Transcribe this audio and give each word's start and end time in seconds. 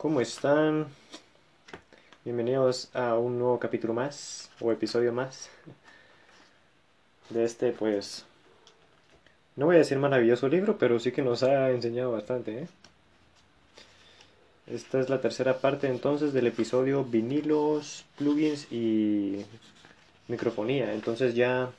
¿Cómo 0.00 0.22
están? 0.22 0.86
Bienvenidos 2.24 2.88
a 2.94 3.18
un 3.18 3.38
nuevo 3.38 3.58
capítulo 3.58 3.92
más 3.92 4.48
o 4.58 4.72
episodio 4.72 5.12
más 5.12 5.50
de 7.28 7.44
este 7.44 7.72
pues 7.72 8.24
no 9.56 9.66
voy 9.66 9.74
a 9.74 9.80
decir 9.80 9.98
maravilloso 9.98 10.48
libro, 10.48 10.78
pero 10.78 10.98
sí 10.98 11.12
que 11.12 11.20
nos 11.20 11.42
ha 11.42 11.70
enseñado 11.70 12.12
bastante, 12.12 12.62
¿eh? 12.62 12.68
Esta 14.68 15.00
es 15.00 15.10
la 15.10 15.20
tercera 15.20 15.58
parte 15.58 15.88
entonces 15.88 16.32
del 16.32 16.46
episodio 16.46 17.04
vinilos, 17.04 18.06
plugins 18.16 18.72
y 18.72 19.44
microfonía. 20.28 20.94
Entonces 20.94 21.34
ya 21.34 21.72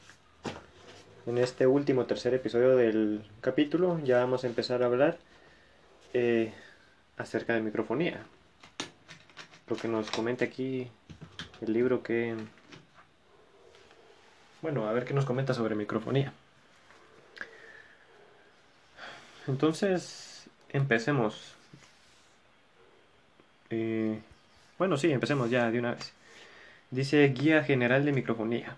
en 1.26 1.40
este 1.40 1.66
último 1.66 2.06
tercer 2.06 2.36
episodio 2.36 2.76
del 2.76 3.24
capítulo 3.42 4.00
ya 4.04 4.20
vamos 4.20 4.44
a 4.44 4.48
empezar 4.48 4.84
a 4.84 4.86
hablar 4.86 5.18
eh, 6.14 6.54
acerca 7.22 7.54
de 7.54 7.62
microfonía. 7.62 8.20
Lo 9.68 9.76
que 9.76 9.88
nos 9.88 10.12
comenta 10.12 10.46
aquí 10.46 10.90
el 11.62 11.74
libro 11.74 12.04
que... 12.04 12.36
Bueno, 14.62 14.88
a 14.88 14.94
ver 14.94 15.06
qué 15.06 15.14
nos 15.14 15.26
comenta 15.26 15.54
sobre 15.54 15.76
microfonía. 15.76 16.34
Entonces, 19.48 20.48
empecemos. 20.70 21.56
Eh, 23.70 24.20
bueno, 24.78 24.98
sí, 24.98 25.12
empecemos 25.12 25.50
ya 25.50 25.72
de 25.72 25.80
una 25.80 25.96
vez. 25.96 26.14
Dice 26.92 27.28
Guía 27.30 27.64
General 27.64 28.06
de 28.06 28.12
Microfonía. 28.12 28.76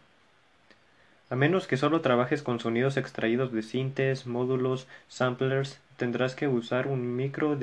A 1.29 1.35
menos 1.35 1.67
que 1.67 1.77
solo 1.77 2.01
trabajes 2.01 2.43
con 2.43 2.59
sonidos 2.59 2.95
extraídos 2.95 3.51
de 3.51 3.63
sintes, 3.63 4.27
módulos, 4.27 4.87
samplers, 5.07 5.79
tendrás 5.97 6.35
que 6.35 6.47
usar 6.47 6.87
un 6.87 7.15
micro 7.15 7.57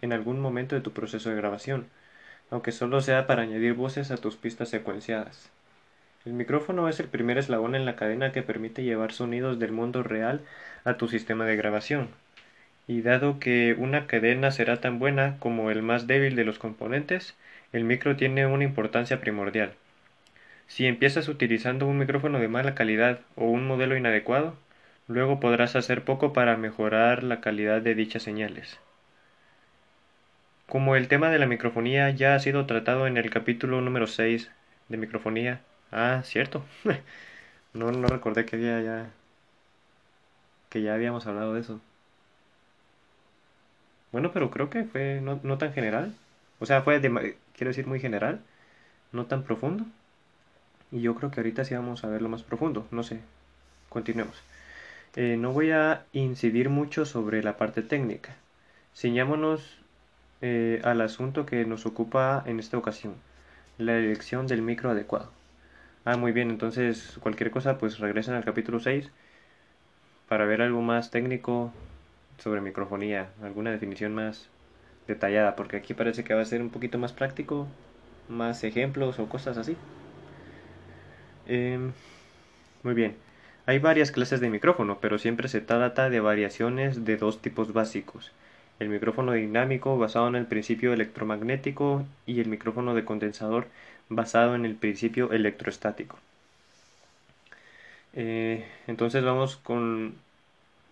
en 0.00 0.12
algún 0.12 0.40
momento 0.40 0.74
de 0.74 0.80
tu 0.80 0.92
proceso 0.92 1.30
de 1.30 1.36
grabación, 1.36 1.86
aunque 2.50 2.72
solo 2.72 3.00
sea 3.00 3.26
para 3.26 3.42
añadir 3.42 3.74
voces 3.74 4.10
a 4.10 4.16
tus 4.16 4.36
pistas 4.36 4.68
secuenciadas. 4.68 5.50
El 6.24 6.32
micrófono 6.32 6.88
es 6.88 7.00
el 7.00 7.08
primer 7.08 7.36
eslabón 7.36 7.74
en 7.74 7.84
la 7.84 7.96
cadena 7.96 8.32
que 8.32 8.42
permite 8.42 8.82
llevar 8.82 9.12
sonidos 9.12 9.58
del 9.58 9.72
mundo 9.72 10.02
real 10.02 10.40
a 10.84 10.94
tu 10.94 11.08
sistema 11.08 11.44
de 11.44 11.56
grabación. 11.56 12.08
Y 12.86 13.02
dado 13.02 13.38
que 13.38 13.74
una 13.78 14.06
cadena 14.06 14.50
será 14.50 14.80
tan 14.80 14.98
buena 14.98 15.36
como 15.38 15.70
el 15.70 15.82
más 15.82 16.06
débil 16.06 16.36
de 16.36 16.44
los 16.44 16.58
componentes, 16.58 17.34
el 17.72 17.84
micro 17.84 18.16
tiene 18.16 18.46
una 18.46 18.64
importancia 18.64 19.20
primordial. 19.20 19.74
Si 20.66 20.86
empiezas 20.86 21.28
utilizando 21.28 21.86
un 21.86 21.98
micrófono 21.98 22.38
de 22.38 22.48
mala 22.48 22.74
calidad 22.74 23.20
o 23.36 23.44
un 23.44 23.66
modelo 23.66 23.96
inadecuado, 23.96 24.56
luego 25.08 25.40
podrás 25.40 25.76
hacer 25.76 26.04
poco 26.04 26.32
para 26.32 26.56
mejorar 26.56 27.22
la 27.22 27.40
calidad 27.40 27.82
de 27.82 27.94
dichas 27.94 28.22
señales. 28.22 28.78
Como 30.68 30.96
el 30.96 31.08
tema 31.08 31.30
de 31.30 31.38
la 31.38 31.46
microfonía 31.46 32.10
ya 32.10 32.34
ha 32.34 32.38
sido 32.38 32.66
tratado 32.66 33.06
en 33.06 33.16
el 33.16 33.30
capítulo 33.30 33.80
número 33.80 34.06
6 34.06 34.50
de 34.88 34.96
microfonía. 34.96 35.60
Ah, 35.92 36.22
cierto. 36.24 36.64
no, 37.74 37.92
no 37.92 38.08
recordé 38.08 38.44
que 38.46 38.56
había 38.56 38.80
ya 38.82 39.10
que 40.70 40.82
ya 40.82 40.94
habíamos 40.94 41.26
hablado 41.26 41.54
de 41.54 41.60
eso. 41.60 41.80
Bueno, 44.12 44.32
pero 44.32 44.50
creo 44.50 44.70
que 44.70 44.84
fue 44.84 45.20
no, 45.20 45.40
no 45.42 45.58
tan 45.58 45.72
general. 45.72 46.14
O 46.60 46.66
sea, 46.66 46.82
fue, 46.82 47.00
de, 47.00 47.36
quiero 47.56 47.70
decir, 47.70 47.86
muy 47.86 48.00
general. 48.00 48.40
No 49.12 49.26
tan 49.26 49.44
profundo. 49.44 49.84
Y 50.90 51.02
yo 51.02 51.14
creo 51.14 51.30
que 51.30 51.40
ahorita 51.40 51.64
sí 51.64 51.74
vamos 51.74 52.04
a 52.04 52.08
verlo 52.08 52.28
más 52.28 52.42
profundo. 52.42 52.86
No 52.90 53.02
sé. 53.02 53.20
Continuemos. 53.88 54.42
Eh, 55.16 55.36
no 55.36 55.52
voy 55.52 55.70
a 55.70 56.08
incidir 56.12 56.70
mucho 56.70 57.04
sobre 57.04 57.42
la 57.42 57.56
parte 57.56 57.82
técnica. 57.82 58.44
Ciñámonos 58.94 59.84
eh, 60.40 60.80
al 60.84 61.00
asunto 61.00 61.46
que 61.46 61.64
nos 61.66 61.86
ocupa 61.86 62.42
en 62.46 62.58
esta 62.60 62.78
ocasión. 62.78 63.24
La 63.76 63.96
elección 63.98 64.46
del 64.46 64.62
micro 64.62 64.90
adecuado. 64.90 65.38
Ah, 66.04 66.16
muy 66.16 66.32
bien. 66.32 66.50
Entonces, 66.50 67.18
cualquier 67.22 67.50
cosa, 67.52 67.78
pues 67.78 67.98
regresen 68.00 68.34
al 68.34 68.44
capítulo 68.44 68.80
6 68.80 69.12
para 70.26 70.44
ver 70.46 70.62
algo 70.62 70.82
más 70.82 71.10
técnico 71.10 71.74
sobre 72.38 72.60
microfonía. 72.60 73.34
Alguna 73.42 73.70
definición 73.72 74.14
más 74.14 74.52
detallada. 75.06 75.56
Porque 75.56 75.76
aquí 75.78 75.94
parece 75.94 76.24
que 76.24 76.34
va 76.34 76.42
a 76.42 76.44
ser 76.46 76.62
un 76.62 76.70
poquito 76.70 76.98
más 76.98 77.12
práctico. 77.12 77.76
Más 78.28 78.64
ejemplos 78.64 79.18
o 79.18 79.28
cosas 79.28 79.58
así. 79.58 79.84
Em, 81.46 81.94
muy 82.82 82.94
bien. 82.94 83.23
Hay 83.66 83.78
varias 83.78 84.10
clases 84.10 84.40
de 84.40 84.50
micrófono, 84.50 84.98
pero 85.00 85.18
siempre 85.18 85.48
se 85.48 85.62
trata 85.62 86.10
de 86.10 86.20
variaciones 86.20 87.06
de 87.06 87.16
dos 87.16 87.40
tipos 87.40 87.72
básicos. 87.72 88.30
El 88.78 88.90
micrófono 88.90 89.32
dinámico 89.32 89.96
basado 89.96 90.28
en 90.28 90.36
el 90.36 90.46
principio 90.46 90.92
electromagnético 90.92 92.04
y 92.26 92.40
el 92.40 92.48
micrófono 92.48 92.94
de 92.94 93.06
condensador 93.06 93.66
basado 94.10 94.54
en 94.54 94.66
el 94.66 94.74
principio 94.74 95.32
electrostático. 95.32 96.18
Eh, 98.12 98.66
entonces 98.86 99.24
vamos 99.24 99.56
con 99.56 100.14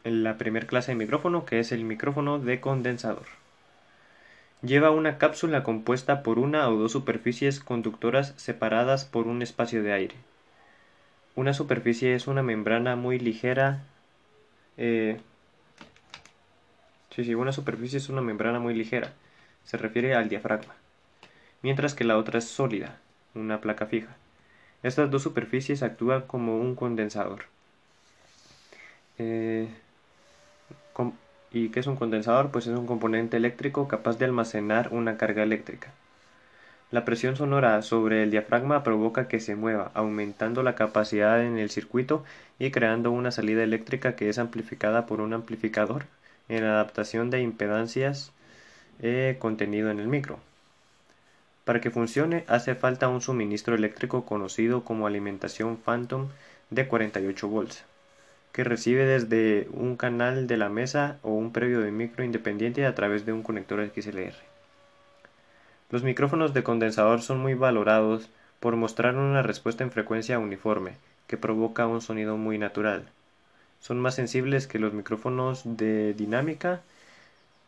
la 0.04 0.38
primera 0.38 0.66
clase 0.66 0.92
de 0.92 0.96
micrófono 0.96 1.44
que 1.44 1.60
es 1.60 1.72
el 1.72 1.84
micrófono 1.84 2.38
de 2.38 2.60
condensador. 2.60 3.26
Lleva 4.62 4.90
una 4.90 5.18
cápsula 5.18 5.62
compuesta 5.62 6.22
por 6.22 6.38
una 6.38 6.68
o 6.70 6.76
dos 6.76 6.92
superficies 6.92 7.60
conductoras 7.60 8.32
separadas 8.36 9.04
por 9.04 9.26
un 9.26 9.42
espacio 9.42 9.82
de 9.82 9.92
aire. 9.92 10.14
Una 11.34 11.54
superficie 11.54 12.14
es 12.14 12.26
una 12.26 12.42
membrana 12.42 12.94
muy 12.94 13.18
ligera. 13.18 13.82
Eh, 14.76 15.18
sí, 17.14 17.24
sí, 17.24 17.34
una 17.34 17.52
superficie 17.52 17.98
es 17.98 18.08
una 18.08 18.20
membrana 18.20 18.58
muy 18.58 18.74
ligera. 18.74 19.12
Se 19.64 19.76
refiere 19.76 20.14
al 20.14 20.28
diafragma. 20.28 20.74
Mientras 21.62 21.94
que 21.94 22.04
la 22.04 22.18
otra 22.18 22.38
es 22.38 22.44
sólida, 22.46 22.98
una 23.34 23.60
placa 23.60 23.86
fija. 23.86 24.16
Estas 24.82 25.10
dos 25.10 25.22
superficies 25.22 25.82
actúan 25.82 26.22
como 26.22 26.58
un 26.58 26.74
condensador. 26.74 27.44
Eh, 29.18 29.68
¿Y 31.52 31.68
qué 31.68 31.80
es 31.80 31.86
un 31.86 31.96
condensador? 31.96 32.50
Pues 32.50 32.66
es 32.66 32.76
un 32.76 32.86
componente 32.86 33.36
eléctrico 33.36 33.86
capaz 33.88 34.18
de 34.18 34.24
almacenar 34.24 34.88
una 34.92 35.16
carga 35.16 35.42
eléctrica. 35.42 35.92
La 36.92 37.06
presión 37.06 37.36
sonora 37.36 37.80
sobre 37.80 38.22
el 38.22 38.30
diafragma 38.30 38.84
provoca 38.84 39.26
que 39.26 39.40
se 39.40 39.56
mueva, 39.56 39.90
aumentando 39.94 40.62
la 40.62 40.74
capacidad 40.74 41.42
en 41.42 41.56
el 41.56 41.70
circuito 41.70 42.22
y 42.58 42.70
creando 42.70 43.10
una 43.10 43.30
salida 43.30 43.62
eléctrica 43.62 44.14
que 44.14 44.28
es 44.28 44.38
amplificada 44.38 45.06
por 45.06 45.22
un 45.22 45.32
amplificador 45.32 46.04
en 46.50 46.64
adaptación 46.64 47.30
de 47.30 47.40
impedancias 47.40 48.32
eh, 49.00 49.36
contenido 49.38 49.90
en 49.90 50.00
el 50.00 50.06
micro. 50.06 50.38
Para 51.64 51.80
que 51.80 51.90
funcione 51.90 52.44
hace 52.46 52.74
falta 52.74 53.08
un 53.08 53.22
suministro 53.22 53.74
eléctrico 53.74 54.26
conocido 54.26 54.84
como 54.84 55.06
alimentación 55.06 55.78
phantom 55.78 56.28
de 56.68 56.88
48 56.88 57.48
volts, 57.48 57.84
que 58.52 58.64
recibe 58.64 59.06
desde 59.06 59.66
un 59.72 59.96
canal 59.96 60.46
de 60.46 60.58
la 60.58 60.68
mesa 60.68 61.16
o 61.22 61.30
un 61.30 61.52
previo 61.54 61.80
de 61.80 61.90
micro 61.90 62.22
independiente 62.22 62.84
a 62.84 62.94
través 62.94 63.24
de 63.24 63.32
un 63.32 63.42
conector 63.42 63.80
XLR. 63.82 64.51
Los 65.92 66.02
micrófonos 66.02 66.54
de 66.54 66.62
condensador 66.62 67.20
son 67.20 67.38
muy 67.38 67.52
valorados 67.52 68.30
por 68.60 68.76
mostrar 68.76 69.14
una 69.14 69.42
respuesta 69.42 69.84
en 69.84 69.90
frecuencia 69.90 70.38
uniforme, 70.38 70.94
que 71.26 71.36
provoca 71.36 71.86
un 71.86 72.00
sonido 72.00 72.38
muy 72.38 72.56
natural. 72.56 73.04
Son 73.78 74.00
más 74.00 74.14
sensibles 74.14 74.66
que 74.66 74.78
los 74.78 74.94
micrófonos 74.94 75.60
de 75.64 76.14
dinámica, 76.14 76.80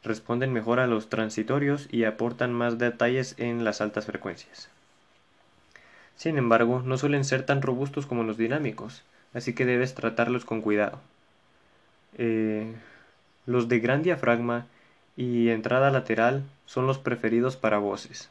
responden 0.03 0.55
mejor 0.55 0.81
a 0.81 0.87
los 0.87 1.11
transitorios 1.11 1.87
y 1.93 2.05
aportan 2.05 2.51
más 2.55 2.79
detalles 2.79 3.35
en 3.37 3.63
las 3.63 3.83
altas 3.83 4.07
frecuencias. 4.07 4.71
Sin 6.17 6.39
embargo, 6.39 6.81
no 6.83 6.97
suelen 6.97 7.25
ser 7.25 7.45
tan 7.45 7.61
robustos 7.61 8.07
como 8.07 8.23
los 8.23 8.39
dinámicos, 8.39 9.03
así 9.35 9.53
que 9.53 9.67
debes 9.67 9.95
tratarlos 9.95 10.47
con 10.47 10.63
cuidado. 10.63 10.99
Eh, 12.17 12.73
los 13.45 13.69
de 13.69 13.81
gran 13.81 14.03
diafragma 14.03 14.67
y 15.17 15.51
entrada 15.51 15.91
lateral 15.91 16.43
son 16.67 16.87
los 16.87 16.99
preferidos 16.99 17.57
para 17.57 17.79
voces. 17.79 18.29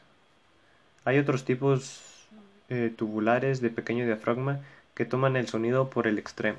Hay 1.04 1.18
otros 1.18 1.44
tipos 1.44 2.28
eh, 2.68 2.92
tubulares 2.96 3.60
de 3.60 3.70
pequeño 3.70 4.06
diafragma 4.06 4.60
que 4.94 5.04
toman 5.04 5.36
el 5.36 5.48
sonido 5.48 5.90
por 5.90 6.06
el 6.06 6.18
extremo. 6.18 6.58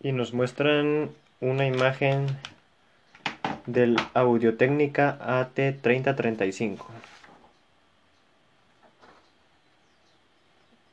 Y 0.00 0.12
nos 0.12 0.34
muestran 0.34 1.10
una 1.40 1.66
imagen 1.66 2.26
del 3.66 3.96
Audio-Técnica 4.14 5.18
AT3035. 5.20 6.84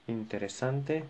Interesante. 0.07 1.06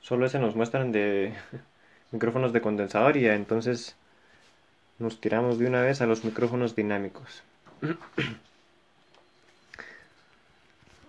Solo 0.00 0.26
ese 0.26 0.38
nos 0.38 0.54
muestran 0.54 0.92
de 0.92 1.34
micrófonos 2.10 2.52
de 2.52 2.60
condensador 2.60 3.16
y 3.16 3.26
entonces 3.26 3.96
nos 4.98 5.20
tiramos 5.20 5.58
de 5.58 5.66
una 5.66 5.82
vez 5.82 6.00
a 6.00 6.06
los 6.06 6.24
micrófonos 6.24 6.74
dinámicos. 6.74 7.42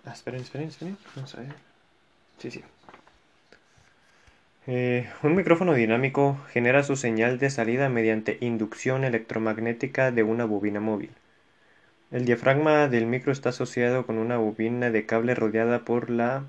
ah, 0.04 0.12
esperen, 0.12 0.40
esperen. 0.40 0.96
Vamos 1.14 1.34
a 1.34 1.40
ver. 1.40 1.54
Sí, 2.38 2.50
sí. 2.50 2.62
Eh, 4.66 5.08
un 5.22 5.36
micrófono 5.36 5.74
dinámico 5.74 6.38
genera 6.50 6.82
su 6.82 6.96
señal 6.96 7.38
de 7.38 7.50
salida 7.50 7.88
mediante 7.88 8.38
inducción 8.40 9.04
electromagnética 9.04 10.10
de 10.10 10.24
una 10.24 10.44
bobina 10.44 10.80
móvil. 10.80 11.10
El 12.10 12.24
diafragma 12.24 12.88
del 12.88 13.06
micro 13.06 13.32
está 13.32 13.50
asociado 13.50 14.06
con 14.06 14.18
una 14.18 14.38
bobina 14.38 14.90
de 14.90 15.06
cable 15.06 15.34
rodeada 15.34 15.84
por 15.84 16.10
la 16.10 16.44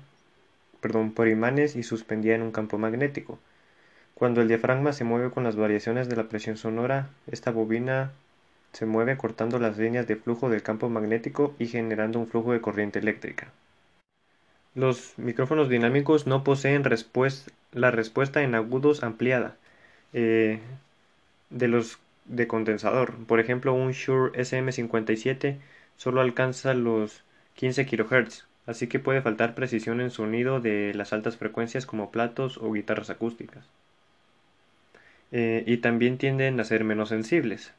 perdón, 0.80 1.12
por 1.12 1.28
imanes 1.28 1.76
y 1.76 1.82
suspendida 1.82 2.34
en 2.34 2.42
un 2.42 2.52
campo 2.52 2.78
magnético. 2.78 3.38
Cuando 4.18 4.40
el 4.40 4.48
diafragma 4.48 4.92
se 4.92 5.04
mueve 5.04 5.30
con 5.30 5.44
las 5.44 5.54
variaciones 5.54 6.08
de 6.08 6.16
la 6.16 6.24
presión 6.24 6.56
sonora, 6.56 7.08
esta 7.30 7.52
bobina 7.52 8.10
se 8.72 8.84
mueve 8.84 9.16
cortando 9.16 9.60
las 9.60 9.78
líneas 9.78 10.08
de 10.08 10.16
flujo 10.16 10.50
del 10.50 10.64
campo 10.64 10.88
magnético 10.88 11.54
y 11.60 11.68
generando 11.68 12.18
un 12.18 12.26
flujo 12.26 12.52
de 12.52 12.60
corriente 12.60 12.98
eléctrica. 12.98 13.52
Los 14.74 15.16
micrófonos 15.18 15.68
dinámicos 15.68 16.26
no 16.26 16.42
poseen 16.42 16.82
la 17.70 17.92
respuesta 17.92 18.42
en 18.42 18.56
agudos 18.56 19.04
ampliada 19.04 19.54
eh, 20.12 20.58
de 21.50 21.68
los 21.68 22.00
de 22.24 22.48
condensador. 22.48 23.14
Por 23.26 23.38
ejemplo, 23.38 23.72
un 23.72 23.92
Shure 23.92 24.32
SM57 24.32 25.58
solo 25.96 26.22
alcanza 26.22 26.74
los 26.74 27.22
15 27.54 27.86
kHz, 27.86 28.48
así 28.66 28.88
que 28.88 28.98
puede 28.98 29.22
faltar 29.22 29.54
precisión 29.54 30.00
en 30.00 30.10
sonido 30.10 30.58
de 30.58 30.92
las 30.92 31.12
altas 31.12 31.36
frecuencias 31.36 31.86
como 31.86 32.10
platos 32.10 32.58
o 32.58 32.72
guitarras 32.72 33.10
acústicas. 33.10 33.64
Eh, 35.32 35.62
y 35.66 35.78
también 35.78 36.18
tienden 36.18 36.58
a 36.60 36.64
ser 36.64 36.84
menos 36.84 37.10
sensibles. 37.10 37.72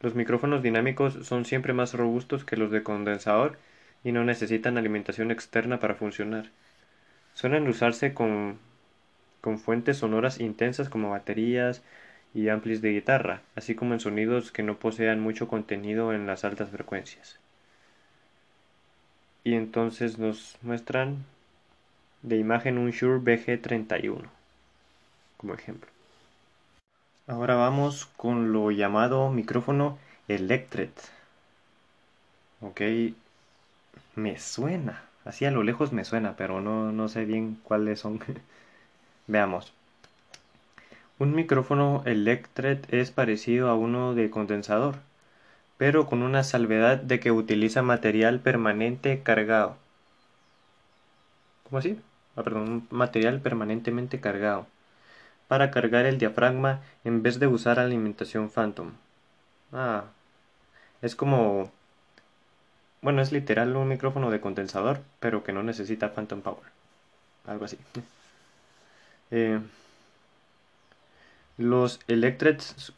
Los 0.00 0.14
micrófonos 0.14 0.62
dinámicos 0.62 1.14
son 1.26 1.44
siempre 1.44 1.72
más 1.72 1.94
robustos 1.94 2.44
que 2.44 2.56
los 2.56 2.70
de 2.72 2.82
condensador 2.82 3.58
y 4.04 4.12
no 4.12 4.24
necesitan 4.24 4.78
alimentación 4.78 5.30
externa 5.30 5.78
para 5.78 5.94
funcionar. 5.94 6.50
Suelen 7.34 7.68
usarse 7.68 8.14
con, 8.14 8.58
con 9.40 9.58
fuentes 9.58 9.98
sonoras 9.98 10.40
intensas 10.40 10.88
como 10.88 11.10
baterías 11.10 11.82
y 12.34 12.48
amplis 12.48 12.82
de 12.82 12.92
guitarra, 12.92 13.42
así 13.54 13.74
como 13.74 13.94
en 13.94 14.00
sonidos 14.00 14.50
que 14.52 14.62
no 14.62 14.78
posean 14.78 15.20
mucho 15.20 15.48
contenido 15.48 16.12
en 16.12 16.26
las 16.26 16.44
altas 16.44 16.70
frecuencias. 16.70 17.38
Y 19.44 19.54
entonces 19.54 20.18
nos 20.18 20.56
muestran 20.62 21.24
de 22.22 22.36
imagen 22.38 22.78
un 22.78 22.90
Shure 22.90 23.20
BG31 23.20 24.28
como 25.36 25.54
ejemplo. 25.54 25.90
Ahora 27.28 27.54
vamos 27.54 28.06
con 28.16 28.52
lo 28.52 28.72
llamado 28.72 29.30
micrófono 29.30 29.96
Electret. 30.26 30.92
Ok, 32.60 32.80
me 34.16 34.38
suena. 34.38 35.02
Así 35.24 35.44
a 35.44 35.50
lo 35.50 35.62
lejos 35.62 35.92
me 35.92 36.04
suena, 36.04 36.36
pero 36.36 36.60
no, 36.60 36.90
no 36.90 37.08
sé 37.08 37.24
bien 37.24 37.58
cuáles 37.62 38.00
son. 38.00 38.20
Veamos. 39.28 39.72
Un 41.20 41.34
micrófono 41.34 42.02
Electret 42.06 42.92
es 42.92 43.12
parecido 43.12 43.70
a 43.70 43.76
uno 43.76 44.14
de 44.14 44.28
condensador, 44.28 44.96
pero 45.78 46.06
con 46.06 46.22
una 46.22 46.42
salvedad 46.42 46.98
de 46.98 47.20
que 47.20 47.30
utiliza 47.30 47.82
material 47.82 48.40
permanente 48.40 49.22
cargado. 49.22 49.76
¿Cómo 51.64 51.78
así? 51.78 52.00
Ah, 52.34 52.42
perdón, 52.42 52.86
material 52.90 53.40
permanentemente 53.40 54.20
cargado 54.20 54.66
para 55.52 55.70
cargar 55.70 56.06
el 56.06 56.16
diafragma 56.16 56.80
en 57.04 57.22
vez 57.22 57.38
de 57.38 57.46
usar 57.46 57.78
alimentación 57.78 58.48
Phantom. 58.48 58.92
Ah, 59.70 60.04
es 61.02 61.14
como 61.14 61.70
bueno, 63.02 63.20
es 63.20 63.32
literal 63.32 63.76
un 63.76 63.86
micrófono 63.86 64.30
de 64.30 64.40
condensador, 64.40 65.00
pero 65.20 65.44
que 65.44 65.52
no 65.52 65.62
necesita 65.62 66.14
Phantom 66.14 66.40
Power. 66.40 66.64
Algo 67.46 67.66
así. 67.66 67.76
Eh, 69.30 69.60
los 71.58 72.00
Electrets, 72.08 72.94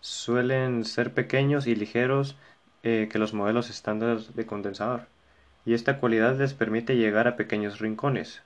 suelen 0.00 0.86
ser 0.86 1.12
pequeños 1.12 1.66
y 1.66 1.74
ligeros 1.74 2.36
eh, 2.82 3.08
que 3.12 3.18
los 3.18 3.34
modelos 3.34 3.68
estándar 3.68 4.18
de 4.20 4.46
condensador, 4.46 5.08
y 5.66 5.74
esta 5.74 5.98
cualidad 5.98 6.38
les 6.38 6.54
permite 6.54 6.96
llegar 6.96 7.28
a 7.28 7.36
pequeños 7.36 7.80
rincones. 7.80 8.42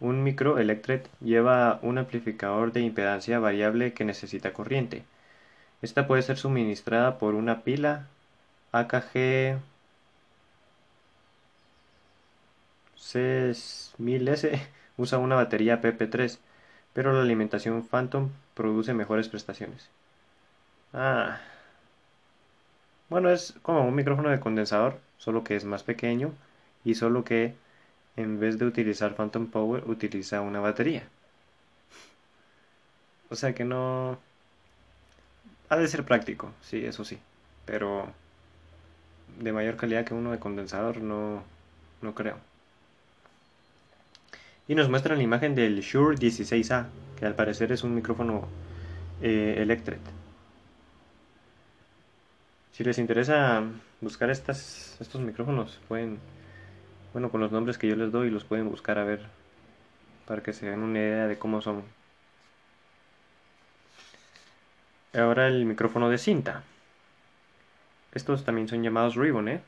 Un 0.00 0.22
micro 0.22 0.58
Electret 0.58 1.08
lleva 1.20 1.78
un 1.82 1.98
amplificador 1.98 2.72
de 2.72 2.80
impedancia 2.80 3.38
variable 3.38 3.92
que 3.94 4.04
necesita 4.04 4.52
corriente. 4.52 5.04
Esta 5.82 6.06
puede 6.06 6.22
ser 6.22 6.38
suministrada 6.38 7.18
por 7.18 7.34
una 7.34 7.62
pila 7.62 8.06
AKG 8.72 9.58
C1000S 12.98 14.60
usa 14.96 15.18
una 15.18 15.36
batería 15.36 15.80
PP3, 15.80 16.38
pero 16.92 17.12
la 17.12 17.22
alimentación 17.22 17.86
Phantom 17.86 18.30
produce 18.54 18.94
mejores 18.94 19.28
prestaciones. 19.28 19.88
Ah. 20.92 21.38
Bueno, 23.08 23.30
es 23.30 23.54
como 23.62 23.86
un 23.86 23.94
micrófono 23.94 24.30
de 24.30 24.40
condensador, 24.40 24.98
solo 25.18 25.44
que 25.44 25.56
es 25.56 25.64
más 25.64 25.82
pequeño 25.82 26.32
y 26.84 26.94
solo 26.94 27.24
que 27.24 27.54
en 28.16 28.40
vez 28.40 28.58
de 28.58 28.66
utilizar 28.66 29.14
Phantom 29.14 29.46
Power 29.46 29.84
utiliza 29.86 30.40
una 30.40 30.60
batería. 30.60 31.04
O 33.30 33.36
sea 33.36 33.54
que 33.54 33.64
no... 33.64 34.18
Ha 35.68 35.76
de 35.76 35.88
ser 35.88 36.04
práctico, 36.04 36.52
sí, 36.62 36.84
eso 36.84 37.04
sí, 37.04 37.18
pero 37.64 38.08
de 39.40 39.52
mayor 39.52 39.76
calidad 39.76 40.04
que 40.04 40.14
uno 40.14 40.30
de 40.30 40.38
condensador, 40.38 40.98
no, 40.98 41.42
no 42.02 42.14
creo. 42.14 42.38
Y 44.68 44.74
nos 44.74 44.88
muestran 44.88 45.18
la 45.18 45.24
imagen 45.24 45.54
del 45.54 45.80
Shure 45.80 46.16
16A, 46.16 46.86
que 47.18 47.26
al 47.26 47.34
parecer 47.34 47.72
es 47.72 47.82
un 47.82 47.94
micrófono 47.94 48.46
eh, 49.22 49.56
Electret. 49.58 50.00
Si 52.72 52.84
les 52.84 52.98
interesa 52.98 53.64
buscar 54.00 54.30
estas, 54.30 54.96
estos 55.00 55.20
micrófonos, 55.20 55.80
pueden, 55.88 56.18
bueno, 57.16 57.30
con 57.30 57.40
los 57.40 57.50
nombres 57.50 57.78
que 57.78 57.88
yo 57.88 57.96
les 57.96 58.12
doy, 58.12 58.28
los 58.28 58.44
pueden 58.44 58.68
buscar 58.68 58.98
a 58.98 59.04
ver, 59.04 59.22
para 60.26 60.42
que 60.42 60.52
se 60.52 60.66
den 60.66 60.80
una 60.80 60.98
idea 60.98 61.26
de 61.26 61.38
cómo 61.38 61.62
son. 61.62 61.82
Ahora 65.14 65.46
el 65.46 65.64
micrófono 65.64 66.10
de 66.10 66.18
cinta. 66.18 66.62
Estos 68.12 68.44
también 68.44 68.68
son 68.68 68.82
llamados 68.82 69.14
ribbon, 69.16 69.48
¿eh? 69.48 69.62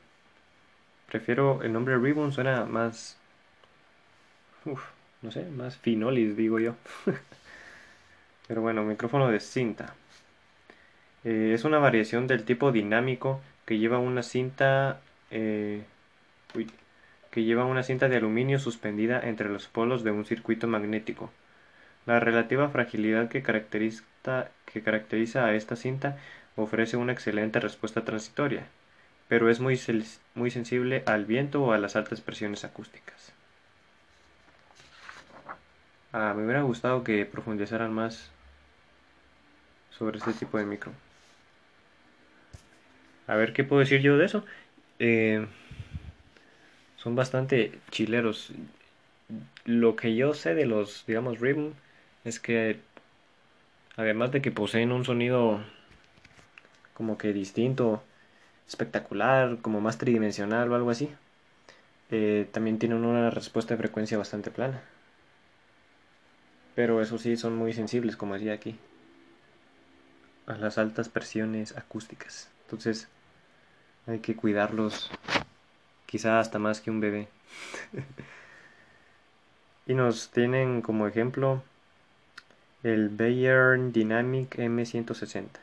Prefiero 1.07 1.63
el 1.63 1.73
nombre 1.73 1.97
ribbon, 1.97 2.31
suena 2.31 2.65
más... 2.65 3.17
Uf, 4.65 4.83
no 5.23 5.31
sé, 5.31 5.45
más 5.45 5.75
finolis, 5.75 6.37
digo 6.37 6.59
yo. 6.59 6.75
Pero 8.47 8.61
bueno, 8.61 8.83
micrófono 8.83 9.27
de 9.27 9.39
cinta. 9.39 9.95
Eh, 11.23 11.53
es 11.55 11.63
una 11.63 11.79
variación 11.79 12.27
del 12.27 12.45
tipo 12.45 12.71
dinámico 12.71 13.41
que 13.65 13.79
lleva 13.79 13.97
una 13.97 14.21
cinta... 14.21 15.01
Eh, 15.31 15.83
que 17.31 17.43
lleva 17.43 17.65
una 17.65 17.83
cinta 17.83 18.09
de 18.09 18.17
aluminio 18.17 18.59
suspendida 18.59 19.19
entre 19.21 19.49
los 19.49 19.67
polos 19.67 20.03
de 20.03 20.11
un 20.11 20.25
circuito 20.25 20.67
magnético. 20.67 21.31
La 22.05 22.19
relativa 22.19 22.69
fragilidad 22.69 23.29
que 23.29 23.43
caracteriza, 23.43 24.03
que 24.65 24.81
caracteriza 24.81 25.45
a 25.45 25.53
esta 25.53 25.75
cinta 25.75 26.17
ofrece 26.55 26.97
una 26.97 27.13
excelente 27.13 27.59
respuesta 27.59 28.03
transitoria, 28.03 28.65
pero 29.27 29.49
es 29.49 29.59
muy, 29.59 29.79
muy 30.35 30.51
sensible 30.51 31.03
al 31.05 31.25
viento 31.25 31.63
o 31.63 31.71
a 31.71 31.77
las 31.77 31.95
altas 31.95 32.21
presiones 32.21 32.63
acústicas. 32.65 33.33
Ah, 36.11 36.33
me 36.35 36.43
hubiera 36.43 36.63
gustado 36.63 37.03
que 37.03 37.25
profundizaran 37.25 37.93
más 37.93 38.31
sobre 39.91 40.17
este 40.17 40.33
tipo 40.33 40.57
de 40.57 40.65
micro. 40.65 40.91
A 43.27 43.35
ver 43.35 43.53
qué 43.53 43.63
puedo 43.63 43.81
decir 43.81 44.01
yo 44.01 44.17
de 44.17 44.25
eso. 44.25 44.43
Eh, 44.97 45.45
son 47.01 47.15
bastante 47.15 47.79
chileros. 47.91 48.51
Lo 49.65 49.95
que 49.95 50.15
yo 50.15 50.33
sé 50.33 50.55
de 50.55 50.65
los, 50.65 51.05
digamos, 51.07 51.39
Ribbon 51.39 51.73
es 52.25 52.39
que 52.39 52.79
además 53.95 54.31
de 54.31 54.41
que 54.41 54.51
poseen 54.51 54.91
un 54.91 55.05
sonido 55.05 55.61
como 56.93 57.17
que 57.17 57.31
distinto, 57.33 58.03
espectacular, 58.67 59.57
como 59.61 59.81
más 59.81 59.97
tridimensional 59.97 60.71
o 60.71 60.75
algo 60.75 60.89
así. 60.89 61.09
Eh, 62.11 62.47
también 62.51 62.79
tienen 62.79 63.05
una 63.05 63.29
respuesta 63.29 63.73
de 63.73 63.79
frecuencia 63.79 64.17
bastante 64.17 64.51
plana. 64.51 64.81
Pero 66.75 67.01
eso 67.01 67.17
sí, 67.17 67.37
son 67.37 67.55
muy 67.55 67.73
sensibles, 67.73 68.17
como 68.17 68.33
decía 68.33 68.53
aquí, 68.53 68.75
a 70.47 70.55
las 70.57 70.77
altas 70.77 71.09
presiones 71.09 71.77
acústicas. 71.77 72.49
Entonces, 72.65 73.07
hay 74.07 74.19
que 74.19 74.35
cuidarlos, 74.35 75.11
quizá 76.09 76.39
hasta 76.39 76.57
más 76.57 76.81
que 76.81 76.89
un 76.89 76.99
bebé. 76.99 77.27
y 79.85 79.93
nos 79.93 80.31
tienen 80.31 80.81
como 80.81 81.07
ejemplo 81.07 81.61
el 82.83 83.09
Bayern 83.09 83.91
Dynamic 83.91 84.57
M160. 84.57 85.59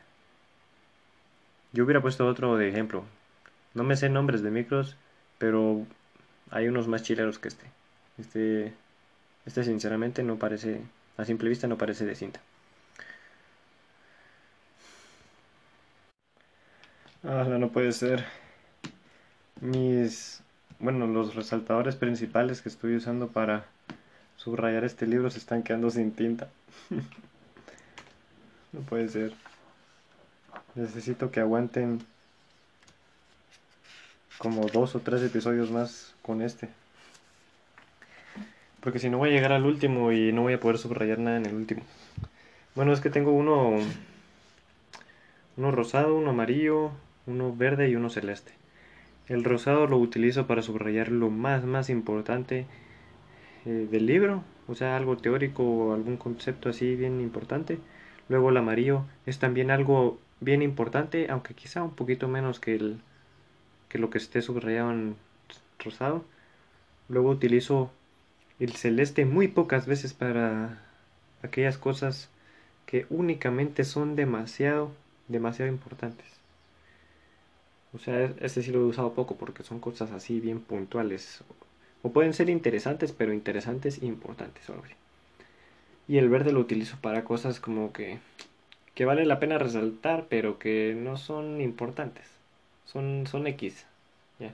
Yo 1.72 1.84
hubiera 1.84 2.00
puesto 2.00 2.26
otro 2.26 2.56
de 2.56 2.68
ejemplo. 2.68 3.04
No 3.74 3.82
me 3.82 3.96
sé 3.96 4.08
nombres 4.08 4.42
de 4.42 4.50
micros, 4.50 4.96
pero 5.38 5.84
hay 6.50 6.68
unos 6.68 6.86
más 6.88 7.02
chileros 7.02 7.38
que 7.38 7.48
este. 7.48 7.66
Este 8.18 8.72
Este 9.46 9.64
sinceramente 9.64 10.22
no 10.22 10.36
parece, 10.36 10.80
a 11.16 11.24
simple 11.24 11.48
vista 11.48 11.66
no 11.68 11.78
parece 11.78 12.06
de 12.06 12.14
cinta. 12.14 12.40
Ah, 17.24 17.44
no 17.58 17.70
puede 17.70 17.92
ser. 17.92 18.24
Mis, 19.60 20.42
bueno, 20.78 21.06
los 21.06 21.34
resaltadores 21.34 21.96
principales 21.96 22.62
que 22.62 22.68
estoy 22.68 22.96
usando 22.96 23.28
para 23.28 23.64
subrayar 24.36 24.84
este 24.84 25.06
libro 25.06 25.30
se 25.30 25.38
están 25.38 25.62
quedando 25.62 25.90
sin 25.90 26.12
tinta. 26.12 26.48
no 28.72 28.80
puede 28.80 29.08
ser. 29.08 29.32
Necesito 30.74 31.30
que 31.30 31.40
aguanten 31.40 32.04
como 34.38 34.66
dos 34.66 34.94
o 34.94 35.00
tres 35.00 35.22
episodios 35.22 35.70
más 35.70 36.14
con 36.22 36.42
este. 36.42 36.68
Porque 38.80 38.98
si 38.98 39.08
no 39.08 39.18
voy 39.18 39.30
a 39.30 39.32
llegar 39.32 39.52
al 39.52 39.64
último 39.64 40.12
y 40.12 40.32
no 40.32 40.42
voy 40.42 40.52
a 40.52 40.60
poder 40.60 40.78
subrayar 40.78 41.18
nada 41.18 41.38
en 41.38 41.46
el 41.46 41.54
último. 41.54 41.82
Bueno, 42.74 42.92
es 42.92 43.00
que 43.00 43.10
tengo 43.10 43.32
uno 43.32 43.78
uno 45.56 45.70
rosado, 45.70 46.14
uno 46.14 46.30
amarillo, 46.30 46.90
uno 47.26 47.54
verde 47.56 47.88
y 47.88 47.96
uno 47.96 48.10
celeste. 48.10 48.52
El 49.28 49.42
rosado 49.42 49.86
lo 49.86 49.98
utilizo 49.98 50.46
para 50.46 50.62
subrayar 50.62 51.10
lo 51.10 51.30
más 51.30 51.64
más 51.64 51.90
importante 51.90 52.66
eh, 53.64 53.88
del 53.90 54.06
libro, 54.06 54.44
o 54.68 54.74
sea, 54.76 54.96
algo 54.96 55.16
teórico 55.16 55.64
o 55.64 55.94
algún 55.94 56.16
concepto 56.16 56.68
así 56.68 56.94
bien 56.94 57.20
importante. 57.20 57.78
Luego 58.28 58.50
el 58.50 58.56
amarillo 58.56 59.04
es 59.26 59.38
también 59.38 59.70
algo 59.72 60.20
bien 60.40 60.62
importante, 60.62 61.28
aunque 61.30 61.54
quizá 61.54 61.82
un 61.82 61.94
poquito 61.94 62.28
menos 62.28 62.60
que, 62.60 62.76
el, 62.76 63.00
que 63.88 63.98
lo 63.98 64.10
que 64.10 64.18
esté 64.18 64.42
subrayado 64.42 64.92
en 64.92 65.16
rosado. 65.80 66.24
Luego 67.08 67.30
utilizo 67.30 67.90
el 68.60 68.72
celeste 68.74 69.24
muy 69.24 69.48
pocas 69.48 69.86
veces 69.86 70.14
para 70.14 70.82
aquellas 71.42 71.78
cosas 71.78 72.30
que 72.86 73.06
únicamente 73.10 73.84
son 73.84 74.16
demasiado, 74.16 74.92
demasiado 75.28 75.70
importantes. 75.70 76.35
O 77.96 77.98
sea, 77.98 78.30
este 78.40 78.62
sí 78.62 78.72
lo 78.72 78.80
he 78.80 78.84
usado 78.84 79.14
poco 79.14 79.36
porque 79.36 79.62
son 79.62 79.80
cosas 79.80 80.10
así 80.12 80.38
bien 80.38 80.60
puntuales. 80.60 81.42
O 82.02 82.12
pueden 82.12 82.34
ser 82.34 82.50
interesantes, 82.50 83.12
pero 83.12 83.32
interesantes 83.32 84.02
e 84.02 84.06
importantes. 84.06 84.66
Y 86.06 86.18
el 86.18 86.28
verde 86.28 86.52
lo 86.52 86.60
utilizo 86.60 86.98
para 87.00 87.24
cosas 87.24 87.58
como 87.58 87.94
que, 87.94 88.18
que 88.94 89.06
vale 89.06 89.24
la 89.24 89.40
pena 89.40 89.56
resaltar, 89.56 90.26
pero 90.28 90.58
que 90.58 90.94
no 90.94 91.16
son 91.16 91.62
importantes. 91.62 92.26
Son, 92.84 93.26
son 93.26 93.46
X. 93.46 93.86
Ya. 94.38 94.52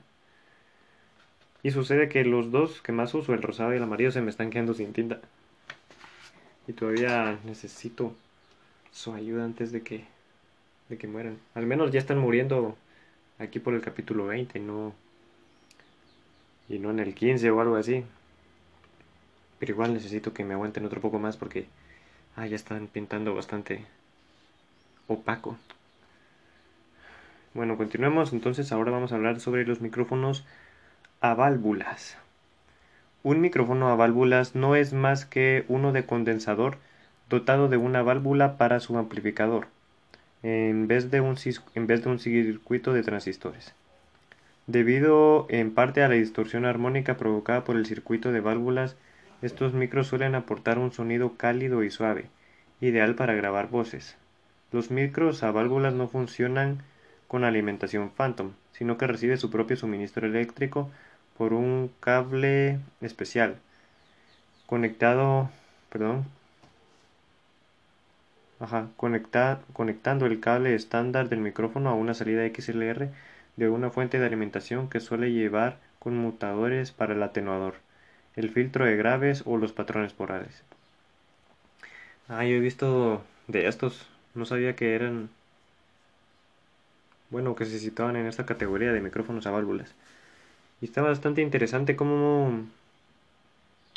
Y 1.65 1.73
sucede 1.73 2.09
que 2.09 2.25
los 2.25 2.53
dos 2.53 2.81
que 2.81 2.93
más 2.93 3.13
uso, 3.13 3.35
el 3.35 3.43
rosado 3.43 3.75
y 3.75 3.79
el 3.79 3.83
amarillo, 3.83 4.13
se 4.13 4.23
me 4.23 4.31
están 4.31 4.51
quedando 4.51 4.73
sin 4.73 4.93
tinta. 4.93 5.21
Y 6.69 6.75
todavía 6.75 7.41
necesito 7.45 8.15
su 8.93 9.13
ayuda 9.15 9.45
antes 9.45 9.73
de 9.73 9.83
que, 9.83 10.05
de 10.89 10.97
que 10.97 11.09
mueran. 11.09 11.39
Al 11.55 11.67
menos 11.67 11.91
ya 11.91 11.99
están 11.99 12.19
muriendo 12.19 12.77
aquí 13.43 13.59
por 13.59 13.75
el 13.75 13.81
capítulo 13.81 14.27
20, 14.27 14.59
no 14.61 14.95
y 16.69 16.79
no 16.79 16.91
en 16.91 17.01
el 17.01 17.15
15 17.15 17.51
o 17.51 17.61
algo 17.61 17.77
así. 17.77 18.05
Pero 19.59 19.73
igual 19.73 19.95
necesito 19.95 20.33
que 20.33 20.45
me 20.45 20.55
aguanten 20.55 20.85
otro 20.85 21.01
poco 21.01 21.19
más 21.19 21.37
porque 21.37 21.67
ah, 22.37 22.47
ya 22.47 22.57
están 22.57 22.87
pintando 22.87 23.35
bastante 23.35 23.85
opaco. 25.07 25.57
Bueno, 27.55 27.77
continuemos. 27.77 28.33
Entonces 28.33 28.73
ahora 28.73 28.91
vamos 28.91 29.13
a 29.13 29.17
hablar 29.17 29.41
sobre 29.41 29.67
los 29.67 29.81
micrófonos 29.81 30.45
a 31.21 31.35
válvulas. 31.35 32.17
Un 33.23 33.41
micrófono 33.41 33.89
a 33.89 33.95
válvulas 33.95 34.55
no 34.55 34.75
es 34.75 34.93
más 34.93 35.27
que 35.27 35.65
uno 35.69 35.93
de 35.93 36.07
condensador 36.07 36.79
dotado 37.29 37.69
de 37.69 37.77
una 37.77 38.03
válvula 38.03 38.57
para 38.57 38.81
su 38.81 38.99
amplificador, 38.99 39.69
en 40.43 40.89
vez 40.89 41.11
de 41.11 41.21
un, 41.21 41.37
en 41.75 41.87
vez 41.87 42.03
de 42.03 42.11
un 42.11 42.19
circuito 42.19 42.93
de 42.93 43.03
transistores. 43.03 43.75
Debido 44.67 45.47
en 45.49 45.75
parte 45.75 46.03
a 46.03 46.09
la 46.09 46.15
distorsión 46.15 46.65
armónica 46.65 47.17
provocada 47.17 47.65
por 47.65 47.77
el 47.77 47.87
circuito 47.87 48.33
de 48.33 48.41
válvulas, 48.41 48.97
estos 49.43 49.75
micros 49.75 50.07
suelen 50.07 50.35
aportar 50.35 50.79
un 50.79 50.93
sonido 50.93 51.37
cálido 51.37 51.83
y 51.83 51.91
suave, 51.91 52.27
ideal 52.81 53.15
para 53.15 53.35
grabar 53.35 53.69
voces. 53.69 54.17
Los 54.71 54.91
micros 54.91 55.43
a 55.43 55.51
válvulas 55.51 55.95
no 55.95 56.09
funcionan 56.09 56.83
con 57.29 57.45
alimentación 57.45 58.11
Phantom, 58.11 58.53
sino 58.73 58.99
que 58.99 59.07
recibe 59.07 59.37
su 59.37 59.51
propio 59.51 59.77
suministro 59.77 60.27
eléctrico 60.27 60.91
por 61.37 61.53
un 61.53 61.91
cable 62.01 62.79
especial 63.01 63.57
conectado, 64.67 65.51
perdón, 65.91 66.25
ajá, 68.63 68.89
conectando 68.97 70.27
el 70.27 70.41
cable 70.41 70.75
estándar 70.75 71.29
del 71.29 71.41
micrófono 71.41 71.91
a 71.91 71.95
una 71.95 72.15
salida 72.15 72.47
XLR 72.47 73.11
de 73.57 73.69
una 73.69 73.91
fuente 73.91 74.21
de 74.21 74.27
alimentación 74.27 74.89
que 74.89 75.01
suele 75.01 75.33
llevar 75.33 75.79
conmutadores 75.99 76.93
para 76.93 77.15
el 77.15 77.23
atenuador, 77.23 77.75
el 78.37 78.51
filtro 78.51 78.85
de 78.87 78.97
graves 78.97 79.43
o 79.47 79.57
los 79.57 79.73
patrones 79.73 80.13
porales. 80.13 80.63
Ah, 82.29 82.45
yo 82.45 82.55
he 82.57 82.61
visto 82.61 83.23
de 83.49 83.67
estos, 83.67 84.09
no 84.35 84.45
sabía 84.47 84.77
que 84.77 84.95
eran, 84.95 85.29
bueno, 87.31 87.57
que 87.57 87.65
se 87.65 87.79
situaban 87.81 88.17
en 88.17 88.27
esta 88.27 88.47
categoría 88.47 88.93
de 88.93 89.01
micrófonos 89.01 89.47
a 89.47 89.51
válvulas. 89.51 89.93
Y 90.81 90.87
está 90.87 91.03
bastante 91.03 91.43
interesante 91.43 91.97
cómo, 91.97 92.67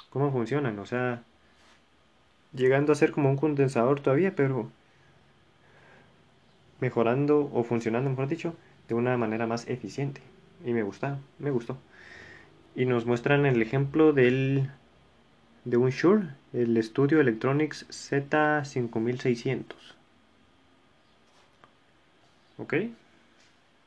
cómo 0.09 0.31
funcionan, 0.31 0.79
o 0.79 0.85
sea, 0.85 1.21
llegando 2.55 2.91
a 2.91 2.95
ser 2.95 3.11
como 3.11 3.29
un 3.29 3.37
condensador 3.37 3.99
todavía, 4.01 4.35
pero 4.35 4.71
mejorando 6.79 7.49
o 7.53 7.63
funcionando, 7.63 8.09
mejor 8.09 8.27
dicho, 8.27 8.55
de 8.87 8.95
una 8.95 9.17
manera 9.17 9.47
más 9.47 9.67
eficiente. 9.67 10.21
Y 10.65 10.73
me 10.73 10.83
gusta, 10.83 11.19
me 11.39 11.51
gustó. 11.51 11.77
Y 12.75 12.85
nos 12.85 13.05
muestran 13.05 13.45
el 13.45 13.61
ejemplo 13.61 14.13
del 14.13 14.69
de 15.65 15.77
un 15.77 15.89
Shure, 15.89 16.27
el 16.53 16.81
Studio 16.83 17.19
Electronics 17.19 17.87
Z5600. 17.89 19.63
Ok, 22.57 22.73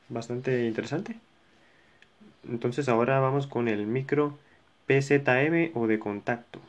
bastante 0.09 0.65
interesante. 0.67 1.15
Entonces 2.47 2.89
ahora 2.89 3.19
vamos 3.19 3.47
con 3.47 3.67
el 3.67 3.87
micro 3.87 4.37
PZM 4.87 5.71
o 5.73 5.87
de 5.87 5.99
contacto. 5.99 6.59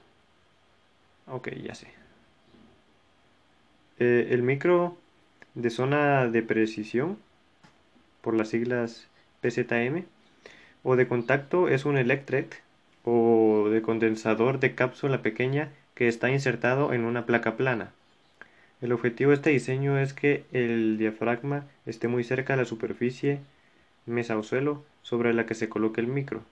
Ok, 1.26 1.48
ya 1.62 1.74
sé. 1.74 1.88
Eh, 3.98 4.28
el 4.30 4.42
micro 4.42 4.96
de 5.54 5.70
zona 5.70 6.26
de 6.26 6.42
precisión 6.42 7.18
por 8.20 8.34
las 8.34 8.48
siglas 8.48 9.06
PZM, 9.42 10.04
o 10.82 10.96
de 10.96 11.08
contacto 11.08 11.68
es 11.68 11.84
un 11.84 11.96
electret 11.96 12.62
o 13.04 13.68
de 13.70 13.82
condensador 13.82 14.60
de 14.60 14.74
cápsula 14.74 15.22
pequeña 15.22 15.70
que 15.94 16.08
está 16.08 16.30
insertado 16.30 16.92
en 16.92 17.04
una 17.04 17.26
placa 17.26 17.56
plana. 17.56 17.92
El 18.80 18.92
objetivo 18.92 19.30
de 19.30 19.36
este 19.36 19.50
diseño 19.50 19.98
es 19.98 20.14
que 20.14 20.44
el 20.52 20.96
diafragma 20.96 21.66
esté 21.84 22.08
muy 22.08 22.24
cerca 22.24 22.54
de 22.54 22.62
la 22.62 22.64
superficie 22.64 23.40
mesa 24.06 24.38
o 24.38 24.42
suelo 24.42 24.82
sobre 25.02 25.34
la 25.34 25.46
que 25.46 25.54
se 25.54 25.68
coloque 25.68 26.00
el 26.00 26.06
micro, 26.06 26.42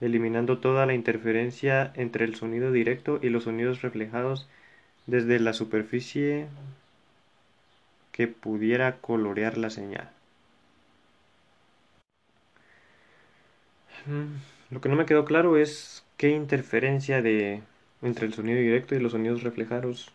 eliminando 0.00 0.58
toda 0.58 0.86
la 0.86 0.94
interferencia 0.94 1.92
entre 1.94 2.24
el 2.24 2.34
sonido 2.34 2.72
directo 2.72 3.18
y 3.22 3.30
los 3.30 3.44
sonidos 3.44 3.82
reflejados 3.82 4.48
desde 5.06 5.38
la 5.38 5.52
superficie 5.52 6.48
que 8.12 8.28
pudiera 8.28 8.96
colorear 8.96 9.56
la 9.58 9.70
señal. 9.70 10.10
Lo 14.70 14.80
que 14.80 14.88
no 14.88 14.96
me 14.96 15.06
quedó 15.06 15.24
claro 15.24 15.56
es 15.56 16.04
qué 16.16 16.30
interferencia 16.30 17.22
de 17.22 17.62
entre 18.02 18.26
el 18.26 18.34
sonido 18.34 18.58
directo 18.58 18.94
y 18.94 19.00
los 19.00 19.12
sonidos 19.12 19.42
reflejados, 19.42 20.12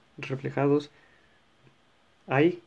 hay, 2.27 2.61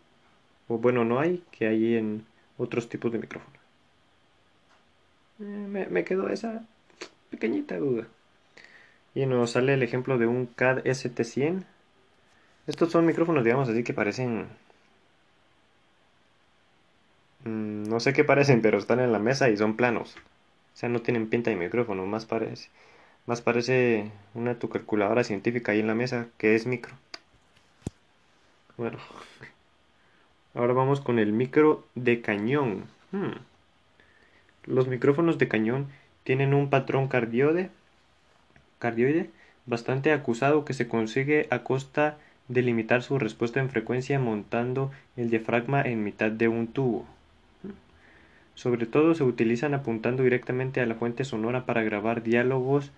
o 0.69 0.79
bueno, 0.79 1.05
no 1.05 1.21
hay, 1.21 1.43
que 1.51 1.67
hay 1.67 1.95
en 1.95 2.27
otros 2.59 2.89
tipos 2.89 3.13
de 3.13 3.19
micrófono. 3.19 3.57
Eh, 5.41 5.87
me 5.91 6.05
quedó 6.05 6.29
esa 6.29 6.65
pequeñita 7.35 7.77
duda. 7.79 8.07
Y 9.15 9.27
nos 9.27 9.53
sale 9.53 9.75
el 9.75 9.83
ejemplo 9.83 10.19
de 10.19 10.27
un 10.27 10.47
CAD 10.47 10.85
ST100. 10.85 11.65
Estos 12.67 12.93
son 12.93 13.07
micrófonos, 13.07 13.45
digamos 13.45 13.69
así, 13.69 13.83
que 13.83 13.93
parecen... 13.93 14.47
Mm, 17.45 17.89
no 17.89 18.01
sé 18.01 18.13
qué 18.13 18.25
parecen, 18.25 18.63
pero 18.63 18.79
están 18.79 19.01
en 19.01 19.13
la 19.13 19.19
mesa 19.19 19.51
y 19.51 19.57
son 19.57 19.77
planos. 19.77 20.17
O 20.75 20.77
sea, 20.77 20.89
no 20.89 21.03
tienen 21.03 21.29
pinta 21.29 21.51
de 21.51 21.57
micrófono, 21.57 22.07
más 22.07 22.27
parece, 22.27 22.69
más 23.27 23.41
parece 23.43 24.11
una 24.35 24.59
tu 24.59 24.69
calculadora 24.69 25.25
científica 25.25 25.73
ahí 25.73 25.81
en 25.81 25.87
la 25.87 25.95
mesa 25.95 26.29
que 26.39 26.55
es 26.55 26.67
micro. 26.67 26.95
Bueno, 28.77 28.99
ahora 30.55 30.73
vamos 30.73 31.01
con 31.01 31.19
el 31.19 31.33
micro 31.33 31.85
de 31.95 32.21
cañón. 32.21 32.85
Hmm. 33.13 33.35
Los 34.65 34.89
micrófonos 34.89 35.39
de 35.39 35.49
cañón 35.49 35.89
tienen 36.25 36.55
un 36.55 36.71
patrón 36.71 37.09
cardioide, 37.09 37.71
bastante 39.67 40.13
acusado 40.13 40.65
que 40.65 40.75
se 40.75 40.89
consigue 40.89 41.47
a 41.51 41.61
costa 41.61 42.19
de 42.49 42.63
limitar 42.63 43.03
su 43.03 43.19
respuesta 43.19 43.61
en 43.61 43.71
frecuencia 43.71 44.19
montando 44.19 44.91
el 45.17 45.31
diafragma 45.31 45.83
en 45.83 46.03
mitad 46.03 46.31
de 46.31 46.49
un 46.49 46.67
tubo. 46.67 47.07
Sobre 48.55 48.87
todo 48.87 49.15
se 49.15 49.25
utilizan 49.25 49.75
apuntando 49.75 50.23
directamente 50.23 50.81
a 50.81 50.87
la 50.87 50.95
fuente 50.95 51.25
sonora 51.25 51.67
para 51.67 51.83
grabar 51.83 52.23
diálogos 52.23 52.93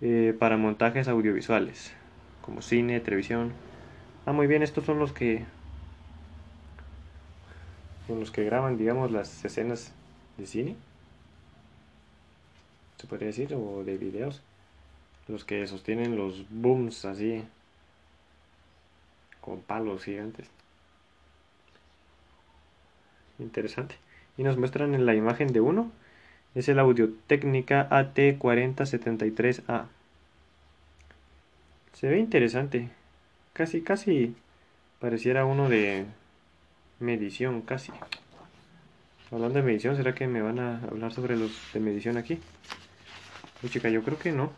eh, 0.00 0.34
para 0.38 0.56
montajes 0.56 1.08
audiovisuales, 1.08 1.92
como 2.40 2.62
cine, 2.62 3.00
televisión. 3.00 3.52
Ah, 4.26 4.32
muy 4.32 4.46
bien, 4.46 4.62
estos 4.62 4.84
son 4.84 4.98
los 4.98 5.12
que 5.12 5.44
son 8.06 8.20
los 8.20 8.30
que 8.30 8.44
graban, 8.44 8.76
digamos, 8.76 9.10
las 9.10 9.44
escenas 9.44 9.92
de 10.38 10.46
cine. 10.46 10.76
Se 13.02 13.08
podría 13.08 13.26
decir, 13.26 13.52
o 13.52 13.82
de 13.84 13.98
videos. 13.98 14.40
Los 15.26 15.44
que 15.44 15.66
sostienen 15.66 16.16
los 16.16 16.46
booms 16.50 17.04
así 17.04 17.42
con 19.40 19.60
palos 19.60 20.04
gigantes. 20.04 20.46
Interesante 23.40 23.96
y 24.38 24.44
nos 24.44 24.56
muestran 24.56 24.94
en 24.94 25.04
la 25.04 25.16
imagen 25.16 25.52
de 25.52 25.60
uno 25.60 25.90
es 26.54 26.68
el 26.68 26.78
Audio 26.78 27.10
Técnica 27.26 27.88
AT4073A. 27.90 29.86
Se 31.94 32.08
ve 32.08 32.18
interesante. 32.20 32.90
Casi, 33.52 33.80
casi 33.82 34.36
pareciera 35.00 35.44
uno 35.44 35.68
de 35.68 36.06
medición, 37.00 37.62
casi. 37.62 37.90
Hablando 39.32 39.58
de 39.58 39.62
medición, 39.64 39.96
¿será 39.96 40.14
que 40.14 40.28
me 40.28 40.40
van 40.40 40.60
a 40.60 40.82
hablar 40.84 41.12
sobre 41.12 41.36
los 41.36 41.52
de 41.72 41.80
medición 41.80 42.16
aquí? 42.16 42.38
Chica, 43.68 43.88
yo 43.88 44.02
creo 44.02 44.18
que 44.18 44.32
no. 44.32 44.52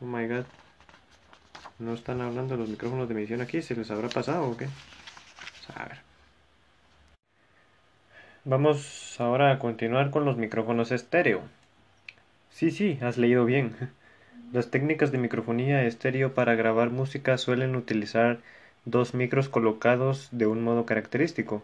Oh 0.00 0.06
my 0.06 0.26
god. 0.28 0.44
¿No 1.78 1.94
están 1.94 2.20
hablando 2.20 2.56
los 2.56 2.68
micrófonos 2.68 3.08
de 3.08 3.14
medición 3.14 3.40
aquí? 3.40 3.62
¿Se 3.62 3.76
les 3.76 3.90
habrá 3.92 4.08
pasado 4.08 4.44
o 4.48 4.56
qué? 4.56 4.66
A 5.74 5.84
ver. 5.86 5.98
Vamos 8.44 9.16
ahora 9.20 9.50
a 9.50 9.58
continuar 9.58 10.10
con 10.10 10.24
los 10.24 10.36
micrófonos 10.36 10.92
estéreo. 10.92 11.42
Sí, 12.48 12.70
sí, 12.70 12.98
has 13.02 13.18
leído 13.18 13.44
bien. 13.44 13.76
Las 14.52 14.70
técnicas 14.70 15.12
de 15.12 15.18
microfonía 15.18 15.84
estéreo 15.84 16.32
para 16.32 16.54
grabar 16.54 16.88
música 16.90 17.36
suelen 17.36 17.76
utilizar 17.76 18.38
dos 18.86 19.12
micros 19.12 19.50
colocados 19.50 20.28
de 20.32 20.46
un 20.46 20.62
modo 20.62 20.86
característico, 20.86 21.62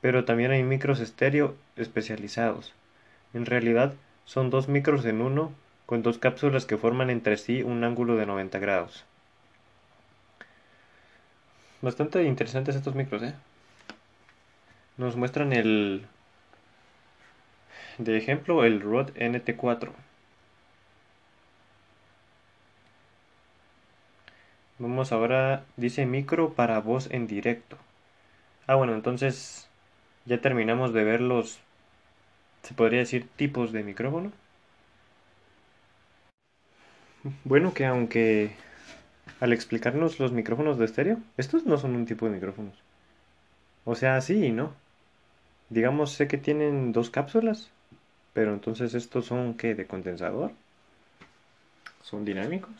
pero 0.00 0.24
también 0.24 0.52
hay 0.52 0.62
micros 0.62 1.00
estéreo 1.00 1.56
especializados. 1.76 2.74
En 3.34 3.46
realidad, 3.46 3.94
son 4.24 4.50
dos 4.50 4.68
micros 4.68 5.04
en 5.04 5.20
uno, 5.20 5.52
con 5.86 6.02
dos 6.02 6.18
cápsulas 6.18 6.66
que 6.66 6.76
forman 6.78 7.10
entre 7.10 7.36
sí 7.36 7.62
un 7.62 7.84
ángulo 7.84 8.16
de 8.16 8.26
90 8.26 8.58
grados. 8.58 9.04
Bastante 11.80 12.24
interesantes 12.24 12.74
estos 12.74 12.94
micros, 12.94 13.22
¿eh? 13.22 13.34
nos 14.98 15.14
muestran 15.14 15.52
el 15.52 16.06
de 17.98 18.18
ejemplo 18.18 18.64
el 18.64 18.80
Rode 18.80 19.14
NT4 19.14 19.92
vamos 24.78 25.12
ahora 25.12 25.64
dice 25.76 26.04
micro 26.04 26.52
para 26.54 26.80
voz 26.80 27.08
en 27.12 27.28
directo 27.28 27.78
ah 28.66 28.74
bueno 28.74 28.94
entonces 28.94 29.68
ya 30.24 30.40
terminamos 30.40 30.92
de 30.92 31.04
ver 31.04 31.20
los 31.20 31.60
se 32.62 32.74
podría 32.74 33.00
decir 33.00 33.28
tipos 33.36 33.72
de 33.72 33.82
micrófono 33.82 34.32
bueno 37.44 37.74
que 37.74 37.86
aunque 37.86 38.52
al 39.40 39.52
explicarnos 39.52 40.20
los 40.20 40.32
micrófonos 40.32 40.78
de 40.78 40.84
estéreo 40.84 41.18
estos 41.36 41.66
no 41.66 41.78
son 41.78 41.94
un 41.94 42.06
tipo 42.06 42.26
de 42.26 42.32
micrófonos 42.32 42.74
o 43.84 43.94
sea 43.94 44.20
sí 44.20 44.52
no 44.52 44.72
digamos, 45.70 46.12
sé 46.12 46.28
que 46.28 46.38
tienen 46.38 46.92
dos 46.92 47.10
cápsulas, 47.10 47.70
pero 48.32 48.52
entonces 48.52 48.94
estos 48.94 49.26
son, 49.26 49.54
¿qué? 49.54 49.74
¿De 49.74 49.86
condensador? 49.86 50.52
¿Son 52.02 52.24
dinámicos? 52.24 52.74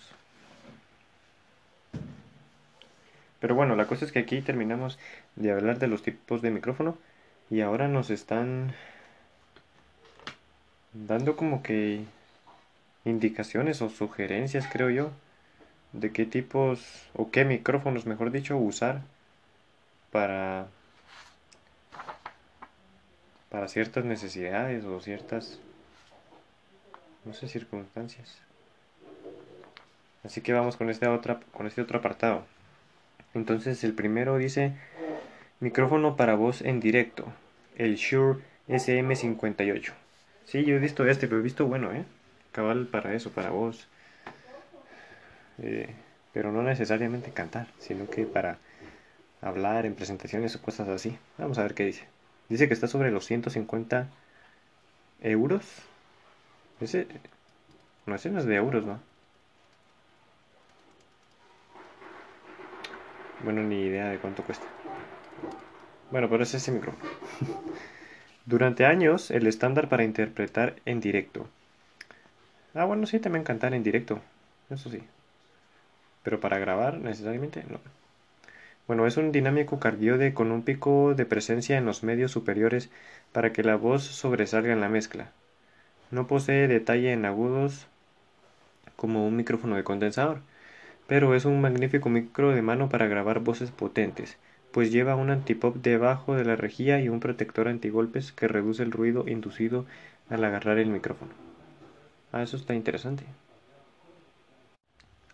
Pero 3.41 3.55
bueno, 3.55 3.77
la 3.77 3.87
cosa 3.87 4.05
es 4.05 4.13
que 4.13 4.19
aquí 4.19 4.41
terminamos 4.41 4.99
de 5.37 5.53
hablar 5.53 5.79
de 5.79 5.87
los 5.87 6.03
tipos 6.03 6.43
de 6.43 6.51
micrófono 6.51 6.99
y 7.51 7.61
ahora 7.61 7.89
nos 7.89 8.11
están 8.11 8.73
dando 10.93 11.37
como 11.37 11.63
que 11.63 12.05
indicaciones 13.05 13.83
o 13.83 13.89
sugerencias, 13.89 14.67
creo 14.71 14.91
yo, 14.91 15.11
de 15.93 16.13
qué 16.13 16.27
tipos 16.27 17.09
o 17.15 17.31
qué 17.31 17.45
micrófonos, 17.45 18.07
mejor 18.07 18.31
dicho, 18.31 18.57
usar 18.57 19.03
para 20.11 20.69
para 23.49 23.69
ciertas 23.69 24.05
necesidades 24.05 24.85
o 24.85 25.01
ciertas, 25.01 25.59
no 27.25 27.33
sé, 27.33 27.49
circunstancias. 27.49 28.39
Así 30.25 30.41
que 30.41 30.53
vamos 30.53 30.77
con 30.77 30.91
este, 30.91 31.07
otra, 31.07 31.41
con 31.53 31.67
este 31.67 31.81
otro 31.81 31.99
apartado. 31.99 32.45
Entonces 33.35 33.83
el 33.85 33.95
primero 33.95 34.37
dice 34.37 34.75
micrófono 35.61 36.17
para 36.17 36.35
voz 36.35 36.61
en 36.61 36.81
directo, 36.81 37.25
el 37.77 37.97
Shure 37.97 38.41
SM58. 38.69 39.93
Sí, 40.49 40.65
yo 40.65 40.77
he 40.77 40.79
visto 40.79 41.05
este, 41.05 41.29
pero 41.29 41.41
he 41.41 41.45
visto 41.45 41.67
bueno, 41.67 41.93
¿eh? 41.93 42.07
Cabal 42.53 42.87
para 42.87 43.13
eso, 43.13 43.31
para 43.31 43.51
voz. 43.51 43.87
Eh, 45.59 45.95
pero 46.33 46.53
no 46.53 46.63
necesariamente 46.63 47.33
cantar, 47.33 47.67
sino 47.79 48.09
que 48.09 48.25
para 48.25 48.57
hablar 49.43 49.85
en 49.85 49.95
presentaciones 49.95 50.57
o 50.57 50.63
cosas 50.63 50.89
así. 50.89 51.19
Vamos 51.37 51.59
a 51.59 51.65
ver 51.65 51.75
qué 51.75 51.85
dice. 51.85 52.09
Dice 52.49 52.67
que 52.67 52.73
está 52.73 52.87
sobre 52.87 53.11
los 53.11 53.27
150 53.27 54.09
euros. 55.21 55.67
Ese. 56.81 57.07
No, 58.07 58.15
ese 58.15 58.31
no 58.31 58.39
es 58.39 58.47
de 58.47 58.55
euros, 58.55 58.87
¿no? 58.87 59.01
Bueno, 63.45 63.63
ni 63.65 63.83
idea 63.83 64.09
de 64.09 64.19
cuánto 64.19 64.43
cuesta. 64.45 64.67
Bueno, 66.11 66.31
pero 66.31 66.43
es 66.43 66.55
ese 66.55 66.73
micrófono. 66.73 67.05
Durante 68.49 68.87
años, 68.87 69.31
el 69.31 69.47
estándar 69.47 69.91
para 69.91 70.05
interpretar 70.05 70.77
en 70.87 71.01
directo. 71.01 71.47
Ah, 72.73 72.87
bueno, 72.87 73.05
sí, 73.05 73.19
también 73.19 73.45
cantar 73.45 73.75
en 73.75 73.83
directo. 73.83 74.23
Eso 74.71 74.89
sí. 74.89 75.03
Pero 76.23 76.41
para 76.41 76.59
grabar, 76.59 76.97
necesariamente, 76.97 77.63
no. 77.69 77.79
Bueno, 78.87 79.07
es 79.07 79.19
un 79.19 79.33
dinámico 79.33 79.79
cardioide 79.79 80.33
con 80.33 80.51
un 80.51 80.63
pico 80.63 81.13
de 81.15 81.27
presencia 81.27 81.77
en 81.77 81.85
los 81.85 82.03
medios 82.03 82.31
superiores 82.31 82.89
para 83.33 83.53
que 83.53 83.63
la 83.63 83.77
voz 83.77 84.05
sobresalga 84.05 84.73
en 84.73 84.81
la 84.81 84.89
mezcla. 84.89 85.31
No 86.11 86.27
posee 86.27 86.69
detalle 86.69 87.13
en 87.13 87.27
agudos 87.27 87.87
como 88.97 89.29
un 89.29 89.37
micrófono 89.37 89.77
de 89.77 89.85
condensador, 89.85 90.41
pero 91.07 91.35
es 91.35 91.45
un 91.45 91.61
magnífico 91.61 92.09
micro 92.09 92.53
de 92.53 92.63
mano 92.63 92.89
para 92.89 93.09
grabar 93.09 93.41
voces 93.41 93.71
potentes, 93.71 94.39
pues 94.73 94.93
lleva 94.93 95.17
un 95.17 95.31
antipop 95.31 95.77
debajo 95.77 96.35
de 96.35 96.45
la 96.45 96.57
rejilla 96.57 97.01
y 97.01 97.09
un 97.09 97.21
protector 97.21 97.69
antigolpes 97.69 98.33
que 98.33 98.49
reduce 98.49 98.83
el 98.83 98.93
ruido 98.93 99.25
inducido 99.27 99.87
al 100.29 100.45
agarrar 100.45 100.79
el 100.79 100.89
micrófono. 100.89 101.33
Ah, 102.33 102.43
eso 102.43 102.57
está 102.57 102.75
interesante. 102.75 103.25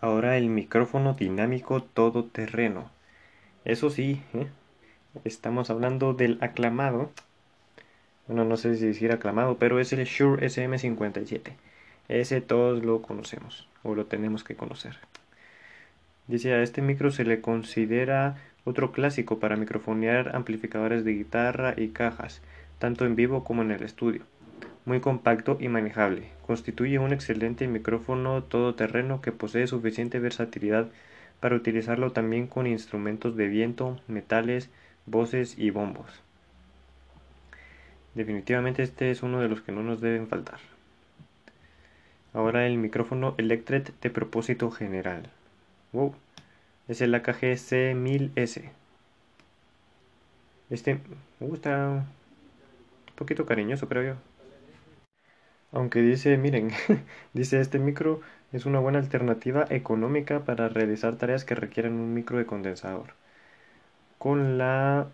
Ahora 0.00 0.36
el 0.36 0.48
micrófono 0.48 1.14
dinámico 1.14 1.82
todoterreno. 1.82 2.90
Eso 3.64 3.90
sí, 3.90 4.22
¿eh? 4.34 4.46
estamos 5.24 5.70
hablando 5.70 6.14
del 6.14 6.38
aclamado. 6.40 7.10
Bueno, 8.26 8.44
no 8.44 8.56
sé 8.56 8.76
si 8.76 8.86
decir 8.86 9.12
aclamado, 9.12 9.56
pero 9.58 9.80
es 9.80 9.92
el 9.92 10.04
Shure 10.04 10.46
SM57. 10.46 11.52
Ese 12.08 12.40
todos 12.40 12.84
lo 12.84 13.02
conocemos, 13.02 13.66
o 13.82 13.94
lo 13.94 14.06
tenemos 14.06 14.44
que 14.44 14.54
conocer. 14.54 14.98
Dice, 16.26 16.52
a 16.52 16.62
este 16.62 16.82
micro 16.82 17.10
se 17.10 17.24
le 17.24 17.40
considera 17.40 18.36
otro 18.64 18.92
clásico 18.92 19.38
para 19.38 19.56
microfonear 19.56 20.34
amplificadores 20.34 21.04
de 21.04 21.12
guitarra 21.12 21.74
y 21.76 21.88
cajas, 21.88 22.40
tanto 22.78 23.06
en 23.06 23.16
vivo 23.16 23.44
como 23.44 23.62
en 23.62 23.70
el 23.70 23.82
estudio. 23.82 24.22
Muy 24.86 25.00
compacto 25.00 25.56
y 25.60 25.68
manejable. 25.68 26.28
Constituye 26.46 26.98
un 26.98 27.12
excelente 27.12 27.68
micrófono 27.68 28.42
todoterreno 28.42 29.20
que 29.20 29.32
posee 29.32 29.66
suficiente 29.66 30.18
versatilidad 30.18 30.88
para 31.40 31.56
utilizarlo 31.56 32.12
también 32.12 32.46
con 32.46 32.66
instrumentos 32.66 33.36
de 33.36 33.48
viento, 33.48 34.00
metales, 34.08 34.70
voces 35.06 35.58
y 35.58 35.70
bombos. 35.70 36.06
Definitivamente 38.14 38.82
este 38.82 39.10
es 39.10 39.22
uno 39.22 39.40
de 39.40 39.48
los 39.48 39.60
que 39.60 39.72
no 39.72 39.82
nos 39.82 40.00
deben 40.00 40.28
faltar. 40.28 40.58
Ahora 42.32 42.66
el 42.66 42.78
micrófono 42.78 43.34
Electret 43.38 43.92
de 44.00 44.10
propósito 44.10 44.70
general. 44.70 45.30
Wow. 45.92 46.14
Es 46.88 47.00
el 47.00 47.14
AKG 47.14 47.56
C1000S. 47.56 48.70
Este 50.70 51.00
uh, 51.40 51.54
está 51.54 51.88
un 51.88 53.14
poquito 53.16 53.46
cariñoso, 53.46 53.88
creo 53.88 54.02
yo. 54.02 54.14
Aunque 55.72 56.00
dice, 56.00 56.36
miren, 56.36 56.70
dice 57.32 57.60
este 57.60 57.78
micro 57.78 58.20
es 58.52 58.66
una 58.66 58.80
buena 58.80 58.98
alternativa 58.98 59.66
económica 59.70 60.40
para 60.40 60.68
realizar 60.68 61.16
tareas 61.16 61.44
que 61.44 61.54
requieren 61.54 61.94
un 61.94 62.14
micro 62.14 62.38
de 62.38 62.46
condensador. 62.46 63.14
Con 64.18 64.58
la 64.58 65.08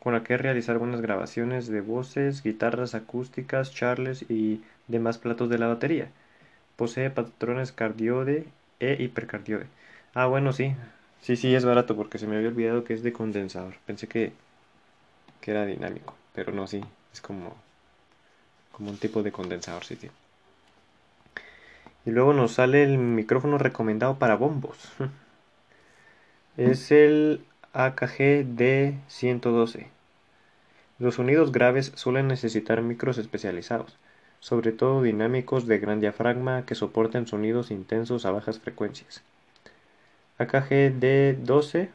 con 0.00 0.12
la 0.14 0.22
que 0.22 0.36
realizar 0.36 0.78
buenas 0.78 1.00
grabaciones 1.00 1.66
de 1.66 1.80
voces, 1.80 2.42
guitarras 2.44 2.94
acústicas, 2.94 3.72
charles 3.74 4.24
y 4.30 4.62
demás 4.86 5.18
platos 5.18 5.50
de 5.50 5.58
la 5.58 5.66
batería. 5.66 6.10
Posee 6.76 7.10
patrones 7.10 7.72
cardiode 7.72 8.46
e 8.80 8.96
hipercardiode. 9.02 9.66
Ah, 10.14 10.26
bueno, 10.26 10.52
sí. 10.52 10.74
Sí, 11.22 11.36
sí, 11.36 11.54
es 11.54 11.64
barato 11.64 11.96
porque 11.96 12.18
se 12.18 12.26
me 12.26 12.36
había 12.36 12.48
olvidado 12.48 12.84
que 12.84 12.94
es 12.94 13.02
de 13.02 13.12
condensador. 13.12 13.74
Pensé 13.86 14.06
que, 14.08 14.32
que 15.40 15.50
era 15.50 15.64
dinámico, 15.66 16.14
pero 16.34 16.52
no, 16.52 16.66
sí. 16.66 16.82
Es 17.12 17.20
como, 17.20 17.54
como 18.72 18.90
un 18.90 18.98
tipo 18.98 19.22
de 19.22 19.32
condensador, 19.32 19.84
sí, 19.84 19.96
sí. 19.96 20.08
Y 22.06 22.10
luego 22.10 22.32
nos 22.32 22.52
sale 22.52 22.84
el 22.84 22.98
micrófono 22.98 23.58
recomendado 23.58 24.18
para 24.18 24.36
bombos. 24.36 24.78
Es 26.56 26.90
el 26.90 27.44
AKG 27.74 28.46
D112. 28.56 29.88
Los 30.98 31.16
sonidos 31.16 31.52
graves 31.52 31.92
suelen 31.96 32.28
necesitar 32.28 32.82
micros 32.82 33.18
especializados, 33.18 33.96
sobre 34.46 34.70
todo 34.70 35.02
dinámicos 35.02 35.66
de 35.66 35.80
gran 35.80 35.98
diafragma 35.98 36.64
que 36.66 36.76
soporten 36.76 37.26
sonidos 37.26 37.72
intensos 37.72 38.24
a 38.26 38.30
bajas 38.30 38.60
frecuencias. 38.60 39.20
AKG 40.38 41.00
D12, 41.00 41.88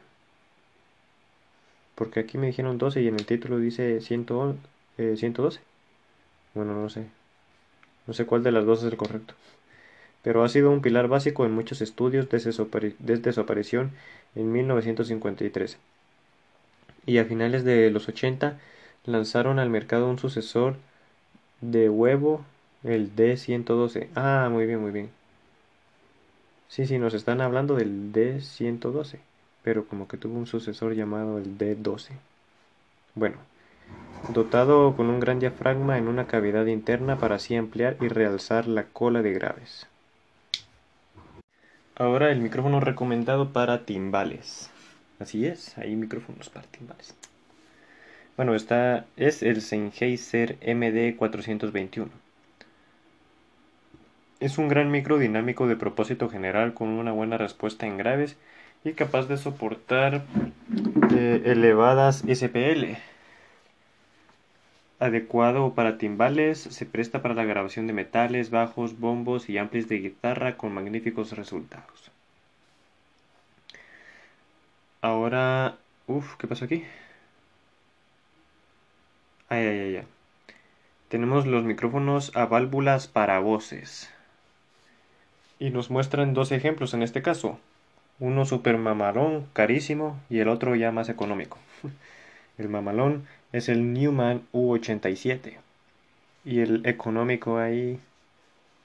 porque 1.94 2.20
aquí 2.20 2.36
me 2.36 2.48
dijeron 2.48 2.76
12 2.76 3.00
y 3.00 3.08
en 3.08 3.14
el 3.14 3.24
título 3.24 3.56
dice 3.56 4.02
112. 4.02 4.58
Eh, 4.98 5.60
bueno, 6.52 6.74
no 6.74 6.90
sé. 6.90 7.06
No 8.06 8.12
sé 8.12 8.26
cuál 8.26 8.42
de 8.42 8.52
las 8.52 8.66
dos 8.66 8.80
es 8.80 8.92
el 8.92 8.98
correcto. 8.98 9.32
Pero 10.22 10.44
ha 10.44 10.48
sido 10.50 10.70
un 10.70 10.82
pilar 10.82 11.08
básico 11.08 11.46
en 11.46 11.52
muchos 11.52 11.80
estudios 11.80 12.28
desde 12.28 12.52
su, 12.52 12.68
desde 12.98 13.32
su 13.32 13.40
aparición 13.40 13.92
en 14.34 14.52
1953. 14.52 15.78
Y 17.06 17.16
a 17.16 17.24
finales 17.24 17.64
de 17.64 17.90
los 17.90 18.10
80 18.10 18.58
lanzaron 19.06 19.58
al 19.58 19.70
mercado 19.70 20.06
un 20.10 20.18
sucesor 20.18 20.76
de 21.62 21.88
huevo, 21.88 22.44
el 22.84 23.14
D112. 23.16 24.10
Ah, 24.14 24.48
muy 24.50 24.66
bien, 24.66 24.80
muy 24.80 24.90
bien. 24.90 25.10
Sí, 26.68 26.86
sí, 26.86 26.98
nos 26.98 27.14
están 27.14 27.40
hablando 27.40 27.74
del 27.74 28.12
D112, 28.12 29.20
pero 29.62 29.86
como 29.86 30.08
que 30.08 30.16
tuvo 30.16 30.36
un 30.38 30.46
sucesor 30.46 30.94
llamado 30.94 31.38
el 31.38 31.56
D12. 31.56 32.12
Bueno, 33.14 33.36
dotado 34.32 34.96
con 34.96 35.08
un 35.08 35.20
gran 35.20 35.38
diafragma 35.38 35.98
en 35.98 36.08
una 36.08 36.26
cavidad 36.26 36.66
interna 36.66 37.18
para 37.18 37.36
así 37.36 37.56
ampliar 37.56 37.96
y 38.00 38.08
realzar 38.08 38.66
la 38.66 38.84
cola 38.84 39.22
de 39.22 39.32
graves. 39.32 39.86
Ahora 41.94 42.32
el 42.32 42.40
micrófono 42.40 42.80
recomendado 42.80 43.52
para 43.52 43.84
timbales. 43.84 44.70
Así 45.20 45.46
es, 45.46 45.76
hay 45.76 45.94
micrófonos 45.94 46.48
para 46.48 46.66
timbales. 46.66 47.14
Bueno, 48.36 48.54
esta 48.54 49.04
es 49.16 49.42
el 49.42 49.60
Sennheiser 49.60 50.58
MD421. 50.60 52.08
Es 54.40 54.58
un 54.58 54.68
gran 54.68 54.90
micro 54.90 55.18
dinámico 55.18 55.68
de 55.68 55.76
propósito 55.76 56.28
general 56.30 56.72
con 56.72 56.88
una 56.88 57.12
buena 57.12 57.36
respuesta 57.36 57.86
en 57.86 57.98
graves 57.98 58.36
y 58.84 58.92
capaz 58.94 59.26
de 59.28 59.36
soportar 59.36 60.22
eh, 61.14 61.42
elevadas 61.44 62.24
SPL. 62.26 62.96
Adecuado 64.98 65.74
para 65.74 65.98
timbales, 65.98 66.58
se 66.58 66.86
presta 66.86 67.22
para 67.22 67.34
la 67.34 67.44
grabación 67.44 67.86
de 67.86 67.92
metales, 67.92 68.50
bajos, 68.50 68.98
bombos 68.98 69.50
y 69.50 69.58
amplis 69.58 69.88
de 69.88 69.98
guitarra 69.98 70.56
con 70.56 70.72
magníficos 70.72 71.36
resultados. 71.36 72.10
Ahora, 75.02 75.76
uff, 76.06 76.36
¿qué 76.36 76.46
pasó 76.46 76.64
aquí? 76.64 76.84
Tenemos 81.08 81.46
los 81.46 81.64
micrófonos 81.64 82.34
a 82.34 82.46
válvulas 82.46 83.06
para 83.06 83.38
voces. 83.38 84.10
Y 85.58 85.68
nos 85.68 85.90
muestran 85.90 86.32
dos 86.32 86.52
ejemplos 86.52 86.94
en 86.94 87.02
este 87.02 87.20
caso. 87.20 87.58
Uno 88.18 88.46
super 88.46 88.78
mamalón, 88.78 89.46
carísimo, 89.52 90.18
y 90.30 90.38
el 90.38 90.48
otro 90.48 90.74
ya 90.74 90.90
más 90.90 91.10
económico. 91.10 91.58
El 92.58 92.68
mamalón 92.68 93.26
es 93.52 93.68
el 93.68 93.92
Newman 93.92 94.42
U87. 94.52 95.58
Y 96.44 96.60
el 96.60 96.86
económico 96.86 97.58
ahí, 97.58 97.98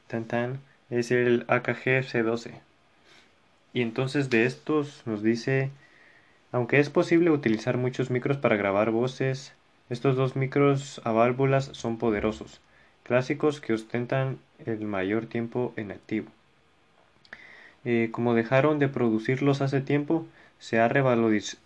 tan 0.08 0.25
tan, 0.25 0.60
es 0.89 1.12
el 1.12 1.45
AKG 1.47 2.03
C12. 2.03 2.60
Y 3.73 3.82
entonces 3.82 4.30
de 4.30 4.45
estos 4.45 5.03
nos 5.06 5.21
dice, 5.21 5.69
aunque 6.51 6.80
es 6.80 6.89
posible 6.89 7.30
utilizar 7.30 7.77
muchos 7.77 8.10
micros 8.10 8.38
para 8.38 8.56
grabar 8.56 8.91
voces, 8.91 9.53
estos 9.89 10.15
dos 10.15 10.36
micros 10.36 11.02
a 11.06 11.12
válvulas 11.12 11.69
son 11.73 11.97
poderosos, 11.97 12.62
clásicos 13.04 13.62
que 13.62 13.73
ostentan 13.73 14.38
el 14.65 14.82
mayor 14.82 15.28
tiempo 15.28 15.73
en 15.78 15.91
activo. 15.91 16.28
Eh, 17.86 18.10
como 18.12 18.34
dejaron 18.34 18.80
de 18.80 18.89
producirlos 18.89 19.62
hace 19.62 19.80
tiempo, 19.80 20.26
se 20.60 20.80
ha, 20.82 20.89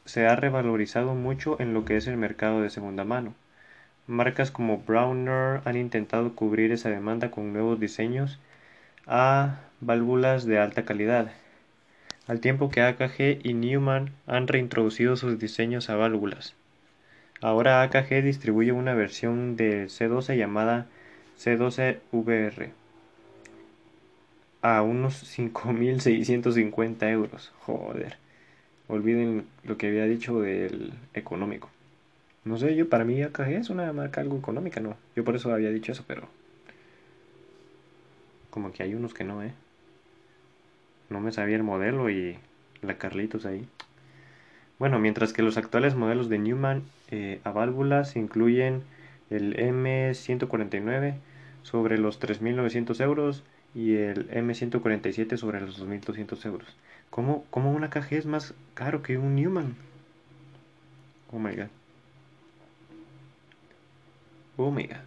se 0.06 0.28
ha, 0.28 0.36
revalorizado 0.36 1.16
mucho 1.16 1.60
en 1.60 1.74
lo 1.74 1.84
que 1.84 1.98
es 1.98 2.06
el 2.08 2.18
mercado 2.18 2.62
de 2.62 2.70
segunda 2.70 3.04
mano. 3.04 3.34
Marcas 4.06 4.52
como 4.52 4.80
Browner 4.80 5.62
han 5.66 5.78
intentado 5.78 6.36
cubrir 6.36 6.72
esa 6.72 6.90
demanda 6.90 7.32
con 7.32 7.54
nuevos 7.54 7.80
diseños 7.80 8.40
a 9.08 9.62
válvulas 9.80 10.46
de 10.46 10.60
alta 10.60 10.86
calidad, 10.86 11.32
al 12.28 12.40
tiempo 12.40 12.70
que 12.70 12.82
AKG 12.82 13.40
y 13.44 13.54
Newman 13.54 14.12
han 14.28 14.48
reintroducido 14.48 15.16
sus 15.16 15.40
diseños 15.40 15.90
a 15.90 15.96
válvulas. 15.96 16.54
Ahora 17.41 17.82
AKG 17.82 18.23
distribuye 18.23 18.71
una 18.71 18.93
versión 18.93 19.56
de 19.56 19.86
C12 19.86 20.38
llamada 20.38 20.86
C12VR 21.39 22.69
a 24.62 24.84
unos 24.84 25.23
5.650 25.38 27.10
euros. 27.10 27.51
Joder. 27.62 28.17
Olviden 28.88 29.47
lo 29.63 29.75
que 29.77 29.88
había 29.88 30.06
dicho 30.06 30.39
del 30.39 30.93
económico. 31.15 31.69
No 32.43 32.58
sé, 32.58 32.75
yo 32.75 32.89
para 32.89 33.06
mí 33.06 33.23
AKG 33.23 33.49
es 33.54 33.69
una 33.71 33.91
marca 33.91 34.21
algo 34.21 34.38
económica, 34.38 34.80
¿no? 34.80 34.95
Yo 35.15 35.23
por 35.23 35.36
eso 35.36 35.51
había 35.51 35.69
dicho 35.69 35.91
eso, 35.91 36.04
pero... 36.08 36.27
Como 38.51 38.71
que 38.71 38.84
hay 38.84 38.93
unos 38.93 39.15
que 39.15 39.23
no, 39.23 39.41
¿eh? 39.43 39.54
No 41.10 41.21
me 41.21 41.32
sabía 41.32 41.56
el 41.56 41.63
modelo 41.63 42.10
y 42.12 42.38
la 42.84 42.97
Carlitos 42.99 43.47
ahí. 43.47 43.67
Bueno, 44.77 44.99
mientras 44.99 45.34
que 45.34 45.41
los 45.41 45.58
actuales 45.58 45.95
modelos 45.95 46.30
de 46.30 46.38
Newman 46.39 46.84
a 47.43 47.52
válvulas 47.52 48.15
incluyen 48.15 48.84
el 49.30 49.56
M149 49.56 51.15
sobre 51.63 51.97
los 51.97 52.19
3.900 52.19 53.02
euros 53.02 53.43
y 53.74 53.95
el 53.95 54.30
M147 54.30 55.38
sobre 55.38 55.62
los 55.62 55.82
2.200 55.82 56.45
euros. 56.45 56.76
¿Cómo, 57.10 57.45
¿Cómo, 57.50 57.71
una 57.71 57.89
KG 57.89 58.13
es 58.13 58.26
más 58.26 58.54
caro 58.74 59.02
que 59.02 59.17
un 59.17 59.36
Newman? 59.36 59.76
Oh 61.32 61.39
my 61.39 61.56
god. 61.56 61.67
Oh 64.58 64.71
my 64.71 64.84
god. 64.84 64.97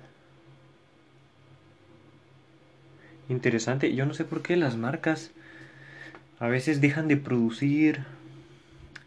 Interesante. 3.28 3.94
Yo 3.94 4.06
no 4.06 4.14
sé 4.14 4.24
por 4.24 4.42
qué 4.42 4.56
las 4.56 4.76
marcas 4.76 5.30
a 6.38 6.48
veces 6.48 6.80
dejan 6.80 7.08
de 7.08 7.16
producir 7.16 8.04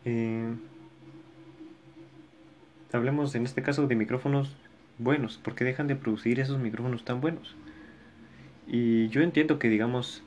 eh, 0.06 0.54
hablemos 2.94 3.36
en 3.36 3.46
este 3.46 3.62
caso 3.62 3.88
de 3.88 3.96
micrófonos 3.96 4.56
buenos, 4.98 5.40
porque 5.44 5.64
dejan 5.64 5.88
de 5.88 5.96
producir 5.96 6.40
esos 6.40 6.60
micrófonos 6.60 7.06
tan 7.06 7.22
buenos. 7.22 7.56
Y 8.68 9.08
yo 9.10 9.22
entiendo 9.22 9.60
que, 9.60 9.70
digamos, 9.70 10.24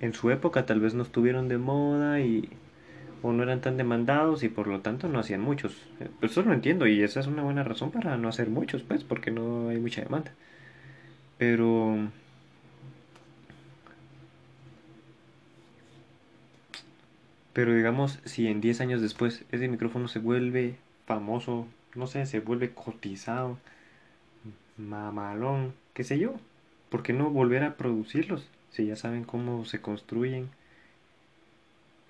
en 0.00 0.14
su 0.14 0.30
época 0.30 0.66
tal 0.66 0.80
vez 0.80 0.94
no 0.94 1.02
estuvieron 1.02 1.48
de 1.48 1.58
moda 1.58 2.20
y 2.20 2.48
o 3.22 3.32
no 3.32 3.42
eran 3.42 3.60
tan 3.60 3.76
demandados 3.76 4.42
y 4.42 4.48
por 4.48 4.66
lo 4.66 4.80
tanto 4.80 5.08
no 5.08 5.18
hacían 5.18 5.40
muchos. 5.40 5.74
Pues 6.20 6.32
eso 6.32 6.42
lo 6.42 6.52
entiendo 6.52 6.86
y 6.86 7.02
esa 7.02 7.20
es 7.20 7.26
una 7.26 7.42
buena 7.42 7.64
razón 7.64 7.90
para 7.90 8.16
no 8.16 8.28
hacer 8.28 8.48
muchos, 8.50 8.82
pues, 8.82 9.04
porque 9.04 9.30
no 9.30 9.68
hay 9.70 9.78
mucha 9.78 10.02
demanda. 10.02 10.32
Pero 11.38 12.08
Pero 17.56 17.74
digamos, 17.74 18.18
si 18.26 18.48
en 18.48 18.60
10 18.60 18.82
años 18.82 19.00
después 19.00 19.46
ese 19.50 19.66
micrófono 19.68 20.08
se 20.08 20.18
vuelve 20.18 20.76
famoso, 21.06 21.66
no 21.96 22.06
sé, 22.06 22.26
se 22.26 22.40
vuelve 22.40 22.70
cotizado, 22.72 23.58
mamalón, 24.76 25.74
qué 25.94 26.04
sé 26.04 26.18
yo, 26.18 26.34
¿por 26.90 27.02
qué 27.02 27.12
no 27.12 27.30
volver 27.30 27.62
a 27.64 27.76
producirlos? 27.76 28.48
Si 28.70 28.86
ya 28.86 28.96
saben 28.96 29.24
cómo 29.24 29.64
se 29.64 29.80
construyen. 29.80 30.50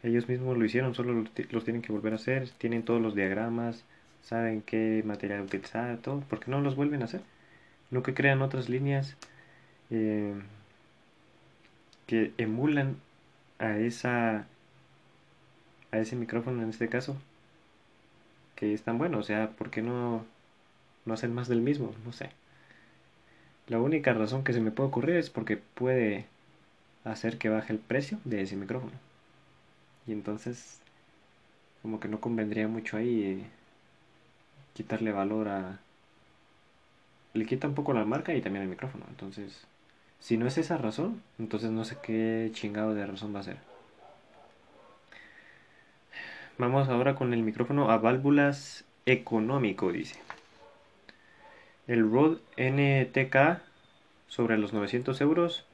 Ellos 0.03 0.29
mismos 0.29 0.57
lo 0.57 0.65
hicieron, 0.65 0.95
solo 0.95 1.13
los, 1.15 1.65
tienen 1.65 1.83
que 1.83 1.93
volver 1.93 2.13
a 2.13 2.17
hacer, 2.17 2.49
tienen 2.59 2.85
todos 2.85 3.01
los 3.01 3.15
diagramas, 3.15 3.85
saben 4.23 4.63
qué 4.63 5.03
material 5.05 5.43
utilizar, 5.43 5.99
todo, 5.99 6.21
¿por 6.21 6.41
qué 6.41 6.51
no 6.51 6.61
los 6.61 6.77
vuelven 6.77 7.03
a 7.03 7.07
hacer? 7.07 7.23
no 7.91 8.03
que 8.03 8.15
crean 8.15 8.43
otras 8.43 8.69
líneas 8.69 9.17
eh, 9.91 10.35
que 12.07 12.33
emulan 12.39 12.97
a 13.59 13.79
esa 13.79 14.47
a 15.93 15.99
ese 15.99 16.17
micrófono 16.17 16.63
en 16.63 16.71
este 16.71 16.89
caso 16.89 17.17
que 18.57 18.75
es 18.75 18.83
tan 18.83 18.99
bueno 18.99 19.19
o 19.19 19.23
sea 19.23 19.51
¿por 19.51 19.71
qué 19.71 19.83
no 19.83 20.25
no 21.05 21.15
hacen 21.15 21.35
más 21.35 21.49
del 21.49 21.61
mismo? 21.61 21.95
no 22.05 22.13
sé 22.13 22.31
la 23.69 23.81
única 23.81 24.13
razón 24.15 24.45
que 24.45 24.53
se 24.53 24.61
me 24.61 24.71
puede 24.71 24.89
ocurrir 24.89 25.17
es 25.17 25.31
porque 25.31 25.57
puede 25.57 26.27
hacer 27.05 27.39
que 27.39 27.49
baje 27.49 27.73
el 27.73 27.79
precio 27.79 28.19
de 28.25 28.43
ese 28.43 28.57
micrófono 28.57 28.93
y 30.07 30.13
entonces 30.13 30.81
como 31.83 32.01
que 32.01 32.09
no 32.09 32.21
convendría 32.21 32.69
mucho 32.69 32.97
ahí 32.97 33.47
quitarle 34.75 35.13
valor 35.13 35.49
a 35.49 35.79
le 37.35 37.47
quita 37.47 37.69
un 37.69 37.75
poco 37.75 37.93
la 37.93 38.05
marca 38.05 38.35
y 38.35 38.41
también 38.41 38.65
el 38.65 38.71
micrófono 38.71 39.05
entonces 39.09 39.67
si 40.19 40.37
no 40.37 40.47
es 40.47 40.59
esa 40.59 40.77
razón, 40.77 41.23
entonces 41.39 41.71
no 41.71 41.85
sé 41.85 41.99
qué 42.03 42.51
chingado 42.53 42.95
de 42.95 43.07
razón 43.07 43.35
va 43.35 43.41
a 43.41 43.45
ser. 43.45 43.76
Vamos 46.59 46.89
ahora 46.89 47.15
con 47.17 47.35
el 47.35 47.43
micrófono 47.43 47.91
a 47.91 47.99
válvulas 47.99 48.87
económico, 49.05 49.93
dice. 49.93 50.19
El 51.87 52.11
Rode 52.11 52.39
NTK 52.57 53.61
sobre 54.29 54.57
los 54.57 54.73
900 54.73 55.21
euros. 55.21 55.67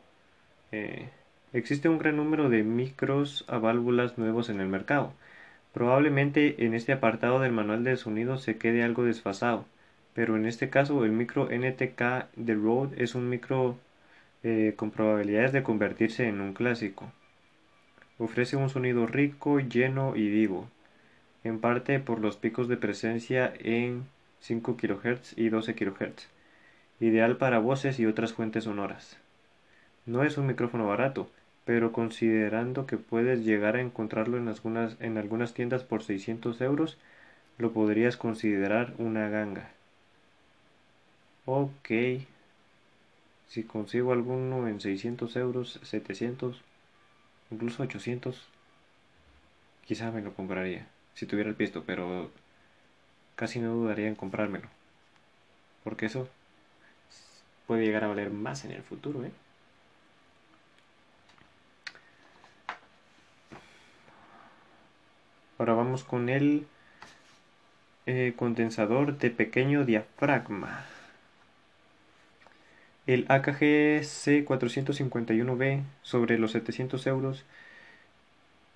Eh, 0.72 1.08
existe 1.52 1.88
un 1.88 1.98
gran 1.98 2.16
número 2.16 2.48
de 2.48 2.64
micros 2.64 3.44
a 3.46 3.58
válvulas 3.58 4.18
nuevos 4.18 4.48
en 4.48 4.60
el 4.60 4.66
mercado. 4.66 5.12
Probablemente 5.72 6.64
en 6.66 6.74
este 6.74 6.92
apartado 6.92 7.38
del 7.38 7.52
manual 7.52 7.84
de 7.84 7.96
sonido 7.96 8.36
se 8.36 8.58
quede 8.58 8.82
algo 8.82 9.04
desfasado, 9.04 9.66
pero 10.14 10.36
en 10.36 10.46
este 10.46 10.68
caso 10.68 11.04
el 11.04 11.12
micro 11.12 11.48
NTK 11.48 12.26
de 12.34 12.54
Rode 12.54 13.00
es 13.00 13.14
un 13.14 13.28
micro 13.28 13.78
eh, 14.42 14.74
con 14.76 14.90
probabilidades 14.90 15.52
de 15.52 15.62
convertirse 15.62 16.26
en 16.26 16.40
un 16.40 16.54
clásico. 16.54 17.12
Ofrece 18.22 18.54
un 18.54 18.70
sonido 18.70 19.08
rico, 19.08 19.58
lleno 19.58 20.14
y 20.14 20.28
vivo, 20.28 20.68
en 21.42 21.58
parte 21.58 21.98
por 21.98 22.20
los 22.20 22.36
picos 22.36 22.68
de 22.68 22.76
presencia 22.76 23.52
en 23.58 24.04
5 24.38 24.76
kHz 24.76 25.36
y 25.36 25.48
12 25.48 25.74
kHz, 25.74 26.28
ideal 27.00 27.36
para 27.36 27.58
voces 27.58 27.98
y 27.98 28.06
otras 28.06 28.32
fuentes 28.32 28.62
sonoras. 28.62 29.18
No 30.06 30.22
es 30.22 30.38
un 30.38 30.46
micrófono 30.46 30.86
barato, 30.86 31.28
pero 31.64 31.90
considerando 31.90 32.86
que 32.86 32.96
puedes 32.96 33.44
llegar 33.44 33.74
a 33.74 33.80
encontrarlo 33.80 34.38
en 34.38 34.46
algunas, 34.46 34.96
en 35.00 35.18
algunas 35.18 35.52
tiendas 35.52 35.82
por 35.82 36.04
600 36.04 36.60
euros, 36.60 36.98
lo 37.58 37.72
podrías 37.72 38.16
considerar 38.16 38.94
una 38.98 39.30
ganga. 39.30 39.72
Ok, 41.44 41.90
si 43.48 43.64
consigo 43.64 44.12
alguno 44.12 44.68
en 44.68 44.80
600 44.80 45.34
euros, 45.34 45.80
700, 45.82 46.62
incluso 47.52 47.82
800, 47.82 48.48
quizá 49.84 50.10
me 50.10 50.22
lo 50.22 50.34
compraría, 50.34 50.86
si 51.14 51.26
tuviera 51.26 51.50
el 51.50 51.56
pisto, 51.56 51.84
pero 51.86 52.30
casi 53.36 53.60
no 53.60 53.74
dudaría 53.74 54.08
en 54.08 54.14
comprármelo. 54.14 54.68
Porque 55.84 56.06
eso 56.06 56.28
puede 57.66 57.84
llegar 57.84 58.04
a 58.04 58.08
valer 58.08 58.30
más 58.30 58.64
en 58.64 58.72
el 58.72 58.82
futuro, 58.82 59.24
¿eh? 59.24 59.32
Ahora 65.58 65.74
vamos 65.74 66.02
con 66.02 66.28
el 66.28 66.66
eh, 68.06 68.34
condensador 68.36 69.18
de 69.18 69.30
pequeño 69.30 69.84
diafragma. 69.84 70.84
El 73.06 73.26
AKG 73.28 74.02
C451B 74.02 75.82
sobre 76.02 76.38
los 76.38 76.52
700 76.52 77.04
euros. 77.08 77.44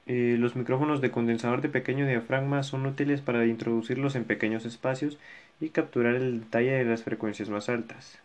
Eh, 0.07 0.37
los 0.39 0.57
micrófonos 0.57 1.01
de 1.01 1.13
condensador 1.13 1.61
de 1.61 1.69
pequeño 1.69 2.07
diafragma 2.07 2.65
son 2.65 2.87
útiles 2.87 3.21
para 3.21 3.47
introducirlos 3.47 4.17
en 4.17 4.25
pequeños 4.25 4.65
espacios 4.65 5.17
y 5.61 5.69
capturar 5.69 6.17
el 6.17 6.41
detalle 6.41 6.73
de 6.73 6.85
las 6.85 7.05
frecuencias 7.05 7.51
más 7.51 7.69
altas. 7.69 8.19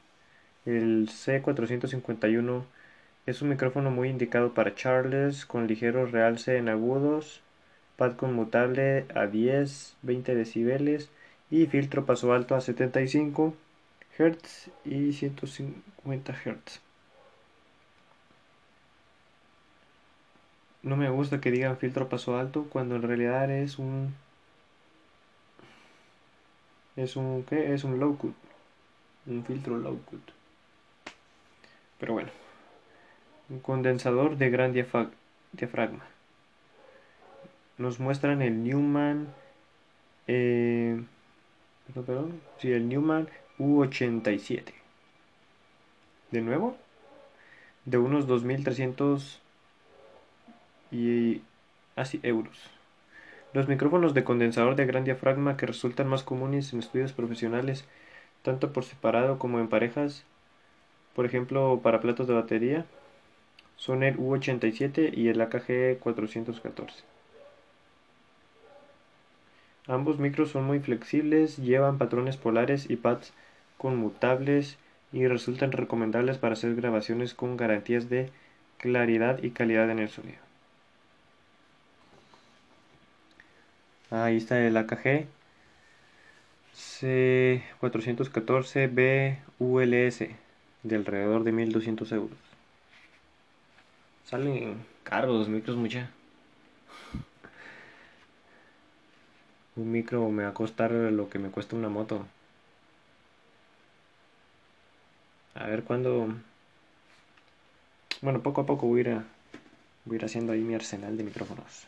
El 0.66 1.08
C451 1.08 2.64
es 3.28 3.42
un 3.44 3.50
micrófono 3.50 3.92
muy 3.92 4.10
indicado 4.10 4.54
para 4.56 4.74
charles 4.74 5.46
con 5.46 5.68
ligero 5.68 6.08
realce 6.08 6.58
en 6.58 6.70
agudos, 6.70 7.42
pad 7.96 8.16
conmutable 8.16 9.06
a 9.14 9.28
10, 9.28 9.98
20 10.02 10.34
decibeles 10.34 11.10
y 11.52 11.68
filtro 11.68 12.06
paso 12.06 12.34
alto 12.34 12.56
a 12.56 12.62
75 12.62 13.54
Hz 14.17 14.69
y 14.86 15.13
150 15.13 16.34
Hz. 16.34 16.82
No 20.84 20.97
me 20.97 21.10
gusta 21.10 21.39
que 21.39 21.52
digan 21.52 21.78
filtro 21.78 22.10
paso 22.10 22.38
alto 22.38 22.65
cuando 22.69 22.95
en 22.95 23.04
realidad 23.04 23.52
es 23.52 23.78
un 23.78 24.15
es 26.95 27.15
un 27.15 27.43
¿qué? 27.43 27.74
es 27.74 27.84
un 27.84 28.00
low 28.00 28.17
cut, 28.17 28.36
un 29.28 29.45
filtro 29.45 29.78
low 29.78 30.00
cut. 30.06 30.21
Pero 32.00 32.13
bueno, 32.13 32.30
un 33.50 33.60
condensador 33.60 34.38
de 34.38 34.50
gran 34.50 34.74
diafragma. 34.74 36.06
Nos 37.78 38.00
muestran 38.00 38.41
el 38.41 38.63
Newman 38.63 39.28
eh, 40.28 41.04
perdón, 41.88 42.06
perdón, 42.06 42.41
sí, 42.58 42.71
el 42.71 42.88
Newman 42.88 43.28
U87. 43.60 44.74
De 46.32 46.42
nuevo, 46.42 46.78
de 47.86 47.98
unos 47.98 48.28
2.300 48.28 49.40
y 50.92 51.42
así 51.96 52.20
euros. 52.24 52.58
Los 53.54 53.68
micrófonos 53.68 54.14
de 54.14 54.24
condensador 54.24 54.76
de 54.76 54.86
gran 54.86 55.04
diafragma 55.04 55.58
que 55.58 55.66
resultan 55.66 56.08
más 56.08 56.24
comunes 56.24 56.72
en 56.72 56.80
estudios 56.80 57.12
profesionales, 57.12 57.86
tanto 58.44 58.72
por 58.72 58.86
separado 58.86 59.40
como 59.40 59.60
en 59.60 59.68
parejas, 59.68 60.24
por 61.16 61.26
ejemplo 61.26 61.82
para 61.84 62.00
platos 62.00 62.28
de 62.28 62.34
batería, 62.34 62.86
son 63.76 64.04
el 64.04 64.18
U87 64.18 65.12
y 65.18 65.28
el 65.28 65.42
AKG 65.42 66.00
414. 66.00 67.11
Ambos 69.88 70.20
micros 70.20 70.52
son 70.52 70.65
muy 70.65 70.80
flexibles, 70.80 71.58
llevan 71.58 71.98
patrones 71.98 72.38
polares 72.38 72.88
y 72.89 72.98
pads 72.98 73.34
conmutables 73.78 74.78
y 75.12 75.26
resultan 75.28 75.72
recomendables 75.72 76.38
para 76.38 76.54
hacer 76.54 76.76
grabaciones 76.76 77.34
con 77.34 77.58
garantías 77.58 78.08
de 78.10 78.30
claridad 78.78 79.41
y 79.41 79.50
calidad 79.52 79.89
en 79.89 80.00
el 80.00 80.10
sonido. 80.10 80.39
Ahí 84.12 84.38
está 84.38 84.63
el 84.65 84.78
AKG 84.78 85.26
C414B 86.76 89.38
ULS 89.60 90.20
de 90.84 90.96
alrededor 90.96 91.44
de 91.44 91.52
1200 91.52 92.12
euros. 92.12 92.38
Salen 94.26 94.84
caros 95.04 95.38
los 95.38 95.50
micros 95.50 95.78
mucha. 95.78 96.10
Un 99.76 99.92
micro 99.92 100.30
me 100.30 100.44
va 100.44 100.50
a 100.50 100.54
costar 100.54 100.92
lo 100.92 101.30
que 101.30 101.40
me 101.40 101.50
cuesta 101.50 101.76
una 101.76 101.90
moto. 101.90 102.26
A 105.56 105.66
ver 105.68 105.84
cuándo... 105.84 106.34
Bueno, 108.22 108.42
poco 108.42 108.62
a 108.62 108.66
poco 108.66 108.88
voy 108.88 109.02
a, 109.02 109.04
ir 109.04 109.22
voy 110.06 110.16
a 110.16 110.18
ir 110.18 110.26
haciendo 110.26 110.52
ahí 110.52 110.62
mi 110.62 110.76
arsenal 110.76 111.18
de 111.18 111.24
micrófonos. 111.24 111.88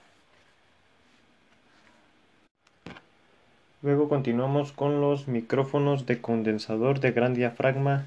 Luego 3.82 4.08
continuamos 4.08 4.72
con 4.72 5.02
los 5.02 5.28
micrófonos 5.28 6.06
de 6.06 6.22
condensador 6.22 7.02
de 7.02 7.12
gran 7.12 7.34
diafragma, 7.34 8.06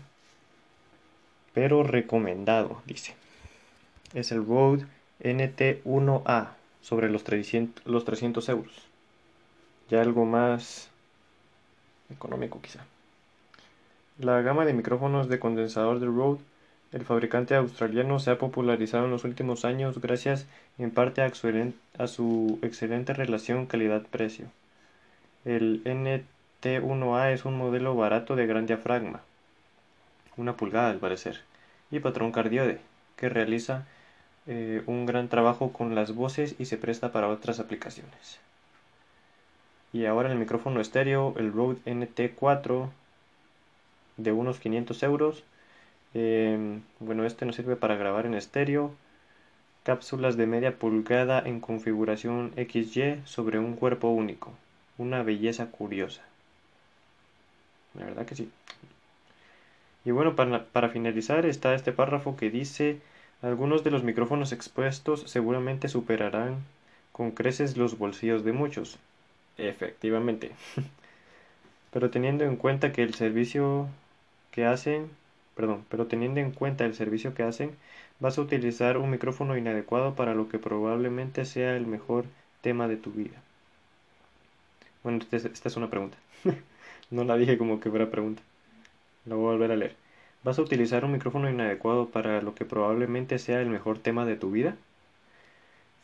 pero 1.52 1.82
recomendado, 1.82 2.80
dice. 2.86 3.14
Es 4.14 4.32
el 4.32 4.46
Rode 4.46 4.86
NT1A 5.22 6.48
sobre 6.80 7.10
los 7.10 7.24
300, 7.24 7.86
los 7.86 8.06
300 8.06 8.48
euros. 8.48 8.95
Ya 9.88 10.00
algo 10.00 10.24
más 10.24 10.88
económico 12.10 12.60
quizá. 12.60 12.80
La 14.18 14.40
gama 14.40 14.64
de 14.64 14.72
micrófonos 14.72 15.28
de 15.28 15.38
condensador 15.38 16.00
de 16.00 16.06
Rode, 16.06 16.40
el 16.92 17.04
fabricante 17.04 17.54
australiano, 17.54 18.18
se 18.18 18.30
ha 18.30 18.38
popularizado 18.38 19.04
en 19.04 19.10
los 19.10 19.24
últimos 19.24 19.64
años 19.64 20.00
gracias 20.00 20.46
en 20.78 20.90
parte 20.90 21.20
a 21.20 22.06
su, 22.06 22.58
excelente 22.62 23.12
relación 23.12 23.66
calidad-precio. 23.66 24.46
El 25.44 25.84
NT1A 25.84 27.32
es 27.32 27.44
un 27.44 27.58
modelo 27.58 27.94
barato 27.94 28.36
de 28.36 28.46
gran 28.46 28.66
diafragma, 28.66 29.20
una 30.36 30.56
pulgada 30.56 30.90
al 30.90 30.98
parecer, 30.98 31.42
y 31.90 32.00
patrón 32.00 32.32
cardiode, 32.32 32.80
que 33.16 33.28
realiza 33.28 33.86
eh, 34.46 34.82
un 34.86 35.06
gran 35.06 35.28
trabajo 35.28 35.72
con 35.72 35.94
las 35.94 36.14
voces 36.14 36.54
y 36.58 36.64
se 36.64 36.78
presta 36.78 37.12
para 37.12 37.28
otras 37.28 37.60
aplicaciones. 37.60 38.45
Y 39.96 40.04
ahora 40.04 40.30
el 40.30 40.36
micrófono 40.36 40.82
estéreo, 40.82 41.32
el 41.38 41.54
Rode 41.54 41.78
NT4 41.86 42.90
de 44.18 44.30
unos 44.30 44.60
500 44.60 45.02
euros. 45.02 45.42
Em, 46.12 46.82
bueno, 47.00 47.24
este 47.24 47.46
nos 47.46 47.56
sirve 47.56 47.76
para 47.76 47.96
grabar 47.96 48.26
en 48.26 48.34
estéreo. 48.34 48.92
Cápsulas 49.84 50.36
de 50.36 50.46
media 50.46 50.76
pulgada 50.76 51.42
en 51.42 51.60
configuración 51.60 52.52
XY 52.56 53.22
sobre 53.24 53.58
un 53.58 53.74
cuerpo 53.74 54.08
único. 54.10 54.52
Una 54.98 55.22
belleza 55.22 55.70
curiosa. 55.70 56.20
La 57.94 58.04
verdad 58.04 58.26
que 58.26 58.34
sí. 58.34 58.50
Y 60.04 60.10
bueno, 60.10 60.36
para, 60.36 60.64
para 60.64 60.90
finalizar 60.90 61.46
está 61.46 61.74
este 61.74 61.92
párrafo 61.92 62.36
que 62.36 62.50
dice, 62.50 63.00
algunos 63.40 63.82
de 63.82 63.92
los 63.92 64.04
micrófonos 64.04 64.52
expuestos 64.52 65.22
seguramente 65.22 65.88
superarán 65.88 66.56
con 67.12 67.30
creces 67.30 67.78
los 67.78 67.96
bolsillos 67.96 68.44
de 68.44 68.52
muchos. 68.52 68.98
Efectivamente. 69.58 70.52
pero 71.92 72.10
teniendo 72.10 72.44
en 72.44 72.56
cuenta 72.56 72.92
que 72.92 73.02
el 73.02 73.14
servicio 73.14 73.88
que 74.50 74.66
hacen, 74.66 75.10
perdón, 75.54 75.84
pero 75.88 76.06
teniendo 76.06 76.40
en 76.40 76.52
cuenta 76.52 76.84
el 76.84 76.94
servicio 76.94 77.34
que 77.34 77.42
hacen, 77.42 77.76
vas 78.20 78.38
a 78.38 78.42
utilizar 78.42 78.98
un 78.98 79.10
micrófono 79.10 79.56
inadecuado 79.56 80.14
para 80.14 80.34
lo 80.34 80.48
que 80.48 80.58
probablemente 80.58 81.44
sea 81.44 81.76
el 81.76 81.86
mejor 81.86 82.24
tema 82.60 82.88
de 82.88 82.96
tu 82.96 83.12
vida. 83.12 83.40
Bueno, 85.02 85.20
esta 85.30 85.68
es 85.68 85.76
una 85.76 85.90
pregunta. 85.90 86.18
no 87.10 87.24
la 87.24 87.36
dije 87.36 87.58
como 87.58 87.80
que 87.80 87.90
fuera 87.90 88.10
pregunta. 88.10 88.42
La 89.24 89.34
voy 89.36 89.48
a 89.48 89.52
volver 89.52 89.72
a 89.72 89.76
leer. 89.76 89.96
¿Vas 90.44 90.58
a 90.58 90.62
utilizar 90.62 91.04
un 91.04 91.12
micrófono 91.12 91.50
inadecuado 91.50 92.08
para 92.10 92.42
lo 92.42 92.54
que 92.54 92.64
probablemente 92.64 93.38
sea 93.38 93.60
el 93.60 93.68
mejor 93.68 93.98
tema 93.98 94.24
de 94.24 94.36
tu 94.36 94.50
vida? 94.50 94.76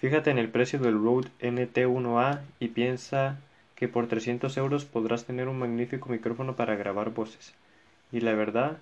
Fíjate 0.03 0.33
en 0.33 0.39
el 0.39 0.49
precio 0.49 0.81
del 0.81 1.01
Rode 1.01 1.31
NT1A 1.39 2.41
y 2.59 2.67
piensa 2.71 3.39
que 3.77 3.87
por 3.87 4.09
300 4.09 4.57
euros 4.57 4.85
podrás 4.85 5.27
tener 5.27 5.47
un 5.47 5.61
magnífico 5.61 6.09
micrófono 6.09 6.57
para 6.57 6.75
grabar 6.75 7.11
voces. 7.11 7.55
Y 8.11 8.19
la 8.19 8.35
verdad, 8.35 8.79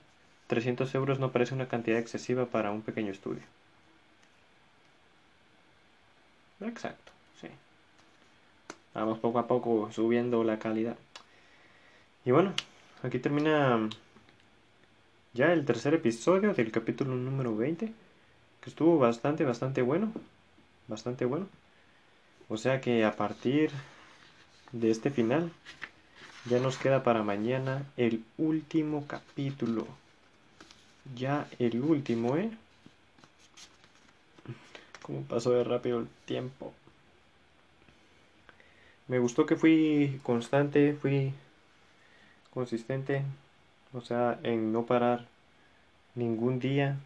300 0.47 0.95
euros 0.95 1.19
no 1.19 1.31
parece 1.31 1.55
una 1.55 1.69
cantidad 1.69 1.99
excesiva 1.99 2.47
para 2.47 2.71
un 2.71 2.81
pequeño 2.81 3.13
estudio. 3.13 3.43
Exacto, 6.63 7.13
sí. 7.39 7.49
Vamos 8.95 9.19
poco 9.19 9.41
a 9.41 9.47
poco 9.47 9.93
subiendo 9.93 10.43
la 10.43 10.59
calidad. 10.59 10.97
Y 12.25 12.31
bueno, 12.31 12.55
aquí 13.03 13.19
termina 13.19 13.91
ya 15.35 15.53
el 15.53 15.67
tercer 15.67 15.93
episodio 15.93 16.55
del 16.55 16.73
capítulo 16.73 17.15
número 17.15 17.55
20, 17.55 17.93
que 18.63 18.71
estuvo 18.71 18.99
bastante, 18.99 19.45
bastante 19.45 19.83
bueno. 19.83 20.15
Bastante 20.91 21.25
bueno. 21.25 21.47
O 22.49 22.57
sea 22.57 22.81
que 22.81 23.05
a 23.05 23.15
partir 23.15 23.71
de 24.73 24.91
este 24.91 25.11
final, 25.11 25.53
ya 26.47 26.59
nos 26.59 26.79
queda 26.79 27.05
para 27.05 27.23
mañana 27.23 27.87
el 27.97 28.25
último 28.39 29.07
capítulo. 29.07 29.87
Ya 31.15 31.47
el 31.61 31.81
último, 31.81 32.37
¿eh? 32.37 32.51
Como 35.03 35.23
pasó 35.23 35.53
de 35.53 35.63
rápido 35.63 36.01
el 36.01 36.09
tiempo. 36.25 36.75
Me 39.07 39.21
gustó 39.21 39.47
que 39.47 39.55
fui 39.55 40.19
constante, 40.25 40.95
fui 41.01 41.33
consistente, 42.53 43.23
o 43.93 44.01
sea, 44.01 44.41
en 44.43 44.73
no 44.73 44.87
parar 44.87 45.29
ningún 46.17 46.59
día, 46.59 46.99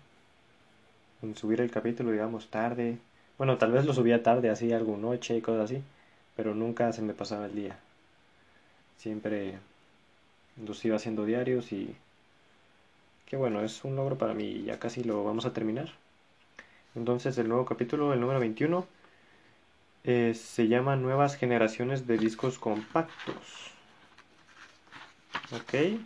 en 1.20 1.36
subir 1.36 1.60
el 1.60 1.70
capítulo, 1.70 2.12
digamos, 2.12 2.48
tarde. 2.48 2.98
Bueno, 3.38 3.58
tal 3.58 3.72
vez 3.72 3.84
lo 3.84 3.92
subía 3.92 4.22
tarde, 4.22 4.50
así, 4.50 4.72
algo 4.72 4.96
noche 4.96 5.36
y 5.36 5.40
cosas 5.40 5.64
así 5.64 5.82
pero 6.36 6.54
nunca 6.54 6.92
se 6.92 7.02
me 7.02 7.14
pasaba 7.14 7.46
el 7.46 7.54
día. 7.54 7.78
Siempre 8.98 9.58
los 10.64 10.84
iba 10.84 10.96
haciendo 10.96 11.24
diarios 11.24 11.72
y 11.72 11.94
que 13.26 13.36
bueno, 13.36 13.62
es 13.62 13.84
un 13.84 13.96
logro 13.96 14.18
para 14.18 14.34
mí 14.34 14.62
ya 14.64 14.78
casi 14.78 15.04
lo 15.04 15.24
vamos 15.24 15.46
a 15.46 15.52
terminar. 15.52 15.90
Entonces 16.94 17.36
el 17.38 17.48
nuevo 17.48 17.64
capítulo, 17.64 18.12
el 18.12 18.20
número 18.20 18.40
21, 18.40 18.86
eh, 20.04 20.34
se 20.34 20.68
llama 20.68 20.96
Nuevas 20.96 21.36
generaciones 21.36 22.06
de 22.06 22.18
discos 22.18 22.58
compactos. 22.58 23.72
Ok. 25.52 26.00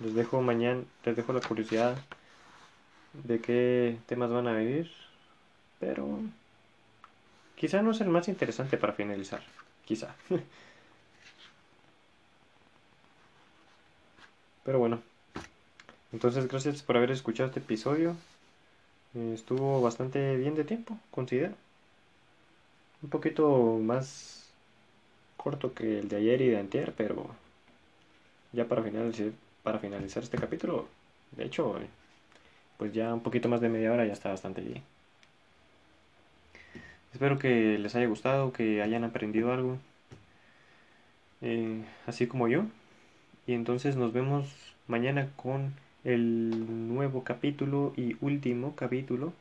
Les 0.00 0.14
dejo 0.14 0.40
mañana, 0.40 0.82
les 1.04 1.16
dejo 1.16 1.32
la 1.32 1.40
curiosidad 1.40 1.96
de 3.12 3.40
qué 3.40 3.98
temas 4.06 4.30
van 4.30 4.48
a 4.48 4.52
venir. 4.52 4.90
Pero 5.78 6.20
Quizá 7.60 7.82
no 7.82 7.90
es 7.90 8.00
el 8.00 8.08
más 8.08 8.26
interesante 8.28 8.78
para 8.78 8.94
finalizar. 8.94 9.42
Quizá. 9.84 10.16
Pero 14.64 14.78
bueno. 14.78 15.02
Entonces 16.10 16.48
gracias 16.48 16.82
por 16.82 16.96
haber 16.96 17.10
escuchado 17.10 17.48
este 17.48 17.60
episodio. 17.60 18.16
Estuvo 19.12 19.82
bastante 19.82 20.38
bien 20.38 20.54
de 20.54 20.64
tiempo, 20.64 20.96
considero. 21.10 21.52
Un 23.02 23.10
poquito 23.10 23.78
más 23.78 24.48
corto 25.36 25.74
que 25.74 25.98
el 25.98 26.08
de 26.08 26.16
ayer 26.16 26.40
y 26.40 26.48
de 26.48 26.60
antier, 26.60 26.94
pero 26.96 27.26
ya 28.52 28.66
para 28.66 28.82
finalizar, 28.82 29.32
para 29.62 29.78
finalizar 29.78 30.22
este 30.22 30.38
capítulo, 30.38 30.88
de 31.32 31.44
hecho, 31.44 31.78
pues 32.80 32.94
ya 32.94 33.12
un 33.14 33.20
poquito 33.22 33.50
más 33.50 33.60
de 33.60 33.68
media 33.68 33.92
hora 33.92 34.06
ya 34.06 34.14
está 34.14 34.30
bastante 34.30 34.62
bien. 34.62 34.82
Espero 37.12 37.38
que 37.38 37.78
les 37.78 37.94
haya 37.94 38.06
gustado, 38.06 38.52
que 38.52 38.82
hayan 38.82 39.04
aprendido 39.04 39.52
algo, 39.52 39.78
eh, 41.42 41.84
así 42.06 42.26
como 42.26 42.48
yo. 42.48 42.64
Y 43.46 43.54
entonces 43.54 43.96
nos 43.96 44.12
vemos 44.12 44.74
mañana 44.88 45.30
con 45.36 45.74
el 46.04 46.88
nuevo 46.94 47.24
capítulo 47.24 47.92
y 47.96 48.16
último 48.20 48.76
capítulo. 48.76 49.32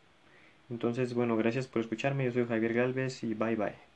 Entonces, 0.69 1.13
bueno, 1.13 1.37
gracias 1.37 1.67
por 1.67 1.81
escucharme. 1.81 2.25
Yo 2.25 2.33
soy 2.33 2.45
Javier 2.47 2.73
Galvez 2.73 3.23
y 3.23 3.33
bye 3.35 3.55
bye. 3.55 3.88